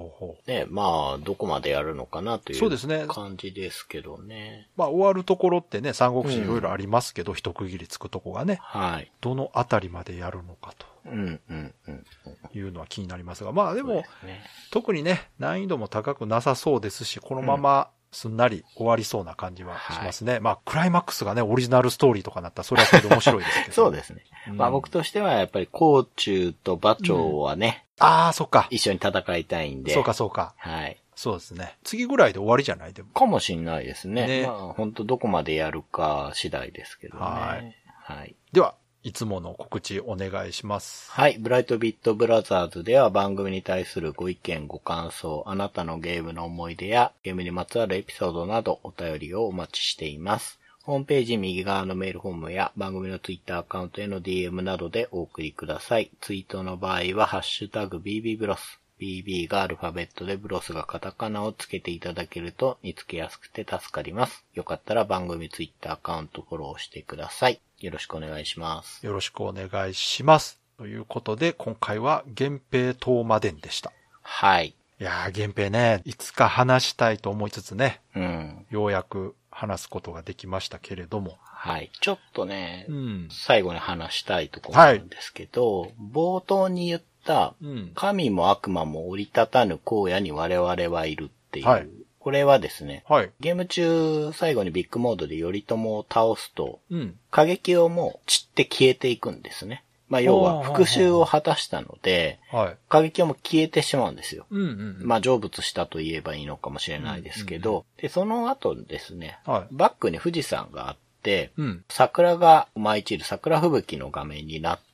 [0.46, 2.70] ね、まあ、どこまでやるのかなといそう
[3.06, 4.68] 感じですけどね。
[4.76, 9.10] まあ、終わるところってね、三国志いろいろありますけど、一区切りつくとこがね、はい。
[9.20, 10.74] どのあたりまでやるのか
[11.06, 12.04] うん、うん、うん。
[12.52, 20.40] というのは気になりますが、まあでも、ね、特にね、難易度も高くなさそうですし、このまますんなり終わりそうな感じはしますね。
[20.40, 23.72] まあ、クライマックスがね、オリジナルストーリーとかなったら、それはそれで面白いですけど。
[23.76, 24.22] そうですね。
[24.48, 28.68] うんまあ僕としてはやっぱり甲冑と馬長はね、ああ、そっか。
[28.70, 29.92] 一緒に戦いたいんで。
[29.92, 30.54] そうか、そうか。
[30.58, 30.96] はい。
[31.14, 31.76] そうですね。
[31.82, 32.92] 次ぐらいで終わりじゃない？
[32.92, 33.08] でも。
[33.10, 34.26] かもしんないですね。
[34.26, 37.20] ねまあ本当どこまでやるか次第ですけどね。
[37.24, 37.76] はい。
[38.18, 38.34] はい。
[38.52, 38.74] では、
[39.06, 41.12] いつもの告知お願いします。
[41.12, 41.38] はい。
[41.38, 50.58] ブライトビットブラザーズでは番組に対するご意見、ご感想、あなたのゲームの思い出やゲームにまつわるエピソードなどお便りをお待ちしています。
[50.82, 56.10] ホームページ右側のメールフォームや番組のツイッターアカウントへの DM などでお送りください。
[56.20, 58.80] ツイートの場合はハッシュタグ BB ブロス。
[59.00, 64.44] BB がアルファベットでブロスがカタカナをつけていただけると見つけやすくて助かります。
[64.54, 67.60] よかったら番組ツイッターアカウントフォローしてください。
[67.80, 69.04] よろしくお願いします。
[69.04, 70.58] よろしくお願いします。
[70.78, 73.92] ということで、今回は源平東馬伝でした。
[74.22, 74.74] はい。
[74.98, 78.66] いやー、源平ね、いつか話したいと思いつつね、うん。
[78.70, 81.38] ようやく話すことができましたけれども。
[81.42, 81.90] はい。
[82.00, 83.28] ちょっとね、うん。
[83.30, 87.92] 最後に話したいところなんですけど、冒頭に言った、うん。
[87.94, 91.88] 神も悪魔も折り立たぬ荒野に我々はいるっていう、はい
[92.26, 93.30] これはですね、はい。
[93.38, 97.16] ゲーム中最後にビッグモードで頼朝を倒すと、うん。
[97.30, 99.84] 過激をもう散って消えていくんですね。
[100.08, 102.76] まあ要は復讐を果たしたので、はい。
[102.88, 104.44] 過激をも消えてしまうんですよ。
[104.50, 105.06] うんうん。
[105.06, 109.74] まあ成仏したと言えばいいのかもしれないですけど、で、その後ですね、はい。
[109.74, 111.84] バックに富士山があって、うん。
[111.88, 114.85] 桜が舞い散る桜吹雪の画面になって、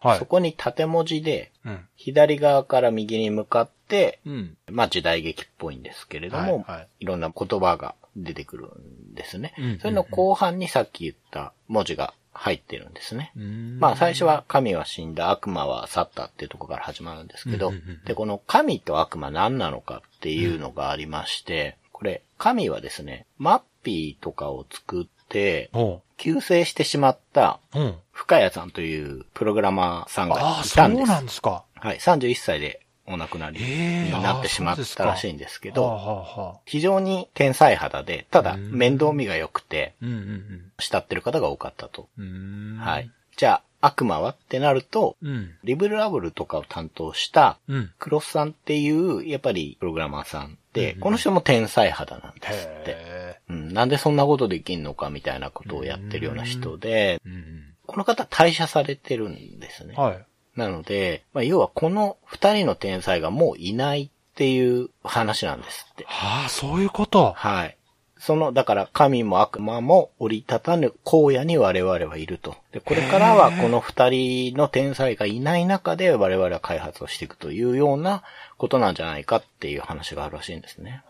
[0.00, 1.80] はいそこに縦文字で、うん。
[1.96, 4.56] 左側から右に向かって、うん。
[4.70, 8.66] まあ時代劇っぽいんですけれども、はいはいいろんな言葉が出てくる
[9.12, 9.54] んですね。
[9.58, 13.32] うんそれの後半にさっき言った文字が入ってるんですね。
[13.36, 27.60] うんまあ最初は神は死んだ、悪魔は去ったっていうところから始まるんですけどうんうんうんうん、で、この神と悪魔何なのかっていうのがありまして、これ、神はですね、マッピーとかを作って、お救世してしまった。
[28.12, 31.08] 深谷さんというプログラマーさんがああ、いそうたんです。
[31.08, 31.64] なんですか。
[31.76, 39.94] はい、31歳でお亡くなりええになってしまったらしいんですけど、非常に天才肌で、ただうん面倒見が良くて、
[40.78, 42.08] 慕ってる方が多かったと。
[42.78, 43.10] はい。。
[43.36, 44.30] じゃあ、悪魔は？
[44.30, 45.50] ってなると、うん。
[45.64, 47.90] リブラブルとかを担当したうん。
[47.98, 52.90] クロスさんっていう、やっぱりプログラマーさんで、うんこの人も天才肌なんですって。
[52.90, 57.20] へうん、なんでそんなことできんのかみたいなことをやってるような人で、え。
[57.24, 60.04] うんこの方退社されてるんですねうん。。
[60.04, 60.24] はい。
[60.56, 66.04] なので、まあ、要はこの二人の天才がもういないっていう話なんですって。
[66.06, 67.32] はあ、そういうこと。
[67.32, 67.77] はい。
[68.18, 72.56] その、だから神も悪魔も折りたたぬ荒野に我々はいると。
[72.72, 78.22] で、これからはこの二人の天才がいない中で我々は開発をしていくというような
[78.56, 81.02] ことなんじゃないかっていう話があるらしいんですね。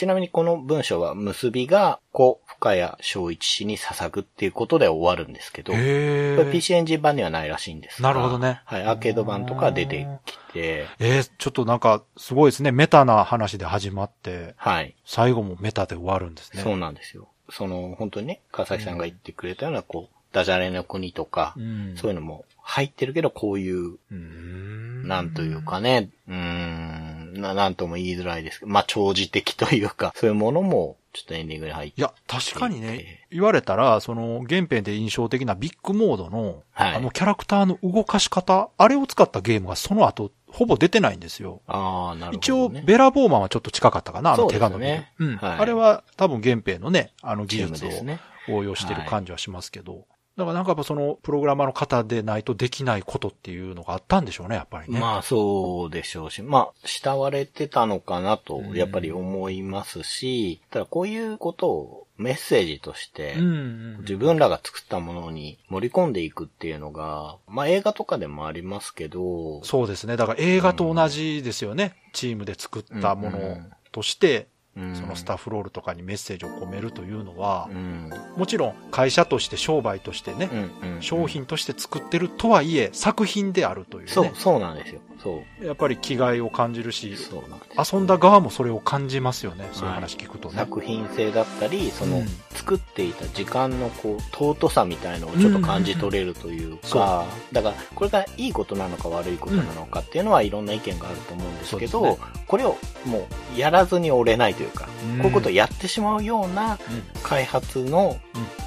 [0.00, 12.72] あちなみにこの文章は結びが、故深谷正一氏に捧ぐっていうことで終わるんですけど、こへれ PC エンジン版にはないらしいんですがなるほどねはい、アーケード版とか出てきて、えー、ちょっとなんか、すごいですね。
[12.72, 14.96] メタな話で始まって、はい。
[15.04, 16.62] 最後もメタで終わるんですね。
[16.62, 17.28] そうなんですよ。
[17.50, 21.94] その、本当にね、川崎さんが言ってくれたような、こう、ダジャレの国とか、うん。
[21.96, 25.08] そういうのも入ってるけど、こういう、うーん。
[25.08, 32.00] なんというかね、うーん、ななんとも言いづらいですけど、まあ、長寿的というか、 そういうものも、ちょっとエンディングに入って。
[32.00, 41.62] いや、確かにね、言われたら、その、原編で印象的なビッグモードの、はいあのキャラクターの動かし方、あれを使ったゲームがその後、ほぼ出てないんですよ。
[41.66, 42.38] ああ、なるほど、ね。
[42.38, 44.90] 一応、ベラボーマンはちょっと近かったかな、あの手が伸びる。
[44.90, 47.86] そうですねうん、はいあれは多分原編のね、あの技術。
[48.48, 50.06] を応用してる感じはしますけど。
[50.40, 54.98] だからなんかやっぱその、プログラマーの方でないとできないことっていうのがあったんでしょうね、やっぱりね。
[54.98, 63.96] まあそうでしょうし、まあ慕われてたのかなとうんやっぱり思いますし、ただこういうことをメッセージとしてうんうん。
[64.00, 70.16] 自分らが作ったものに盛り込んでいくっていうのが、まあ映画とかでもありますけど、そうですね。
[70.16, 71.94] だから映画と同じですよね。
[72.12, 73.58] チームで作ったもの
[73.92, 74.46] として、うん
[74.94, 80.48] そのスタッフロールとかにメッセージを込めるというのはう、んもちろん会社として商売としてね
[80.82, 84.12] う、んうん商品として作ってるとはいえ、作品であるというね。
[84.12, 85.00] そう、そうなんですよ。
[85.22, 85.66] そう。
[85.66, 87.94] やっぱり気概を感じるし、そうなんです。
[87.94, 89.68] 遊んだ側もそれを感じますよね。
[89.72, 90.56] そういう話聞くとね。
[90.56, 92.26] 作品性だったり、その、うん
[92.60, 106.78] 作っていた時間のこう、尊さみたいのをちょっと感じ取れるというか、だから、これがいいことなのか悪いことなのかっていうのはいろんな意見があると思うんですけど、そうでこれをもうやらずに折れないというか、うんこういうことをやってしまうようなうん
[107.22, 108.18] 開発の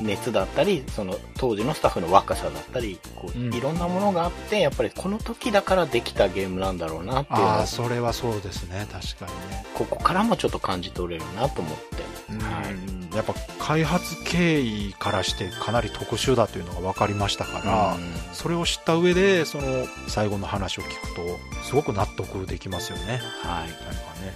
[0.01, 8.87] 熱だったり、その当時のスタッフの若さだったり、こううんいろんなものがあって、やっぱりこの時だからできたゲームなんだろうなっていうああ、それはそうですね。
[8.91, 9.65] 確かにね。
[9.75, 12.03] ここからもちょっと感じ取れるなと思って。
[12.43, 21.21] はいうんやっぱ開発経緯からしてかなり特殊だというのが分かりましたから、うんそれを知った上で、その最後の話を聞くと、
[21.63, 23.21] すごく納得できますよね。
[23.43, 23.69] はい。
[23.69, 24.33] なんかね。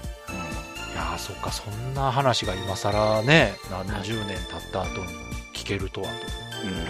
[0.95, 3.55] やーそっか、そんな話が今更ね、
[3.87, 5.07] 何十年経った後に
[5.55, 6.13] 聞けるとはと。
[6.13, 6.87] うん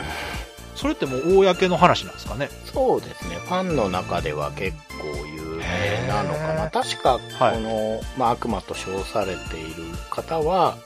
[0.75, 2.49] それってもう公の話なんですかね？
[2.71, 3.37] そうですね。
[3.37, 6.69] ファンの中では結構有名なのかな。
[6.69, 10.77] 確か、はいこの、まあ、悪魔と称されている方は、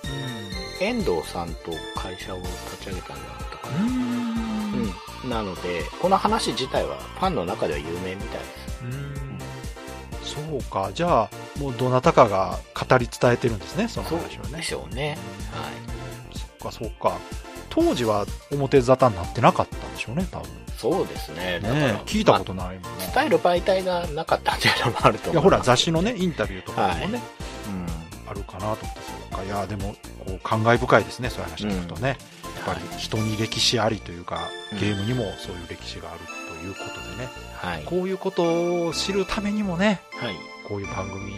[0.79, 3.83] 遠藤さんと会社を立ち上げたんじゃなかったかな。
[3.83, 4.93] うん。
[5.23, 5.29] うん。
[5.29, 8.83] なので、この話自体はファンの中では有名みたいです。
[8.83, 9.21] うん
[10.31, 10.91] そうか。
[10.93, 14.63] じゃあ、もうどなたかが語り伝えてるんですね、そのそう話をねで。
[14.63, 15.17] しょうね。
[15.51, 16.37] はい。
[16.37, 17.19] そっか、そっか。
[17.71, 20.49] 当時は表沙汰になってなかったんでしょうね、多分。
[20.77, 21.59] そうですね。
[21.61, 23.11] だからねえ聞いたことないもんね。
[23.15, 27.21] 伝える媒体がなかったっていうのもあると思いや、ほら、雑誌のね、インタビューとかでもね、
[27.67, 28.29] うん。
[28.29, 29.43] あるかなと思って、そうか。
[29.43, 29.95] いや、でも、
[30.25, 32.09] こう、感慨深いですね、そういう話聞くとね。
[32.09, 32.15] や
[32.63, 36.19] っぱり人に歴史ありというか、うんゲームにもそういう歴史がある
[36.59, 37.29] ということでね。
[37.55, 37.83] はい。
[37.83, 40.35] こういうことを知るためにもね、はい。
[40.67, 41.31] こういう番組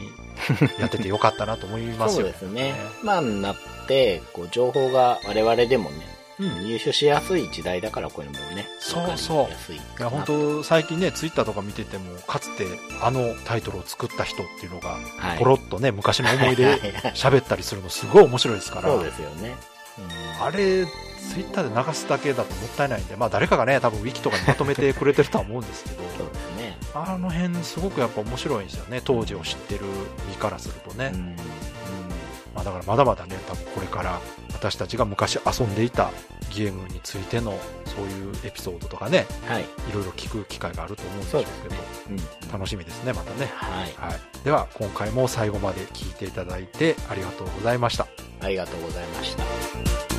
[0.79, 2.27] やっててよかったなと思いますよ。
[2.27, 2.75] そうですね。
[3.03, 3.55] まあ、なっ
[3.87, 6.65] て、こう、情報が我々でもね、うん。
[6.65, 8.67] 入手しやすい時代だから、これもね。
[8.79, 12.65] そうそういいや、本当最近ね、ツイッターとか見てても、かつて
[13.01, 15.39] あのタイトルを作った人っていうのが、はい。
[15.39, 16.75] ポロッとね、昔の思い出
[17.15, 19.55] 喋ったりするのすごい面白いですから、そうですよね。
[19.97, 26.77] うんあれ、ツイッターで流すだけだともったいないんで、まあ誰かがね、多分ウィキとかにまとめてくれてるとは思うんですけど、そうですね。
[26.95, 29.81] あの辺すごくやっぱ面白いんですよね、当時を知ってる
[30.29, 31.11] 身からするとね。
[31.13, 31.35] うんうん
[32.55, 34.19] まあだからまだまだね、多分これから
[34.63, 36.09] 私たちが昔遊んでいた
[36.55, 39.63] ゲームについてのそういうエピソードとかね、はい。
[39.63, 41.75] いろいろ聞く機会があると思うんですけど、
[42.11, 42.51] うん。
[42.51, 43.51] 楽しみですね、またね。
[43.55, 43.93] はい。
[43.97, 44.19] はい。
[44.45, 48.07] では、今回も最後まで聞いていただいてありがとうございました。
[48.39, 50.12] ありがとうございました。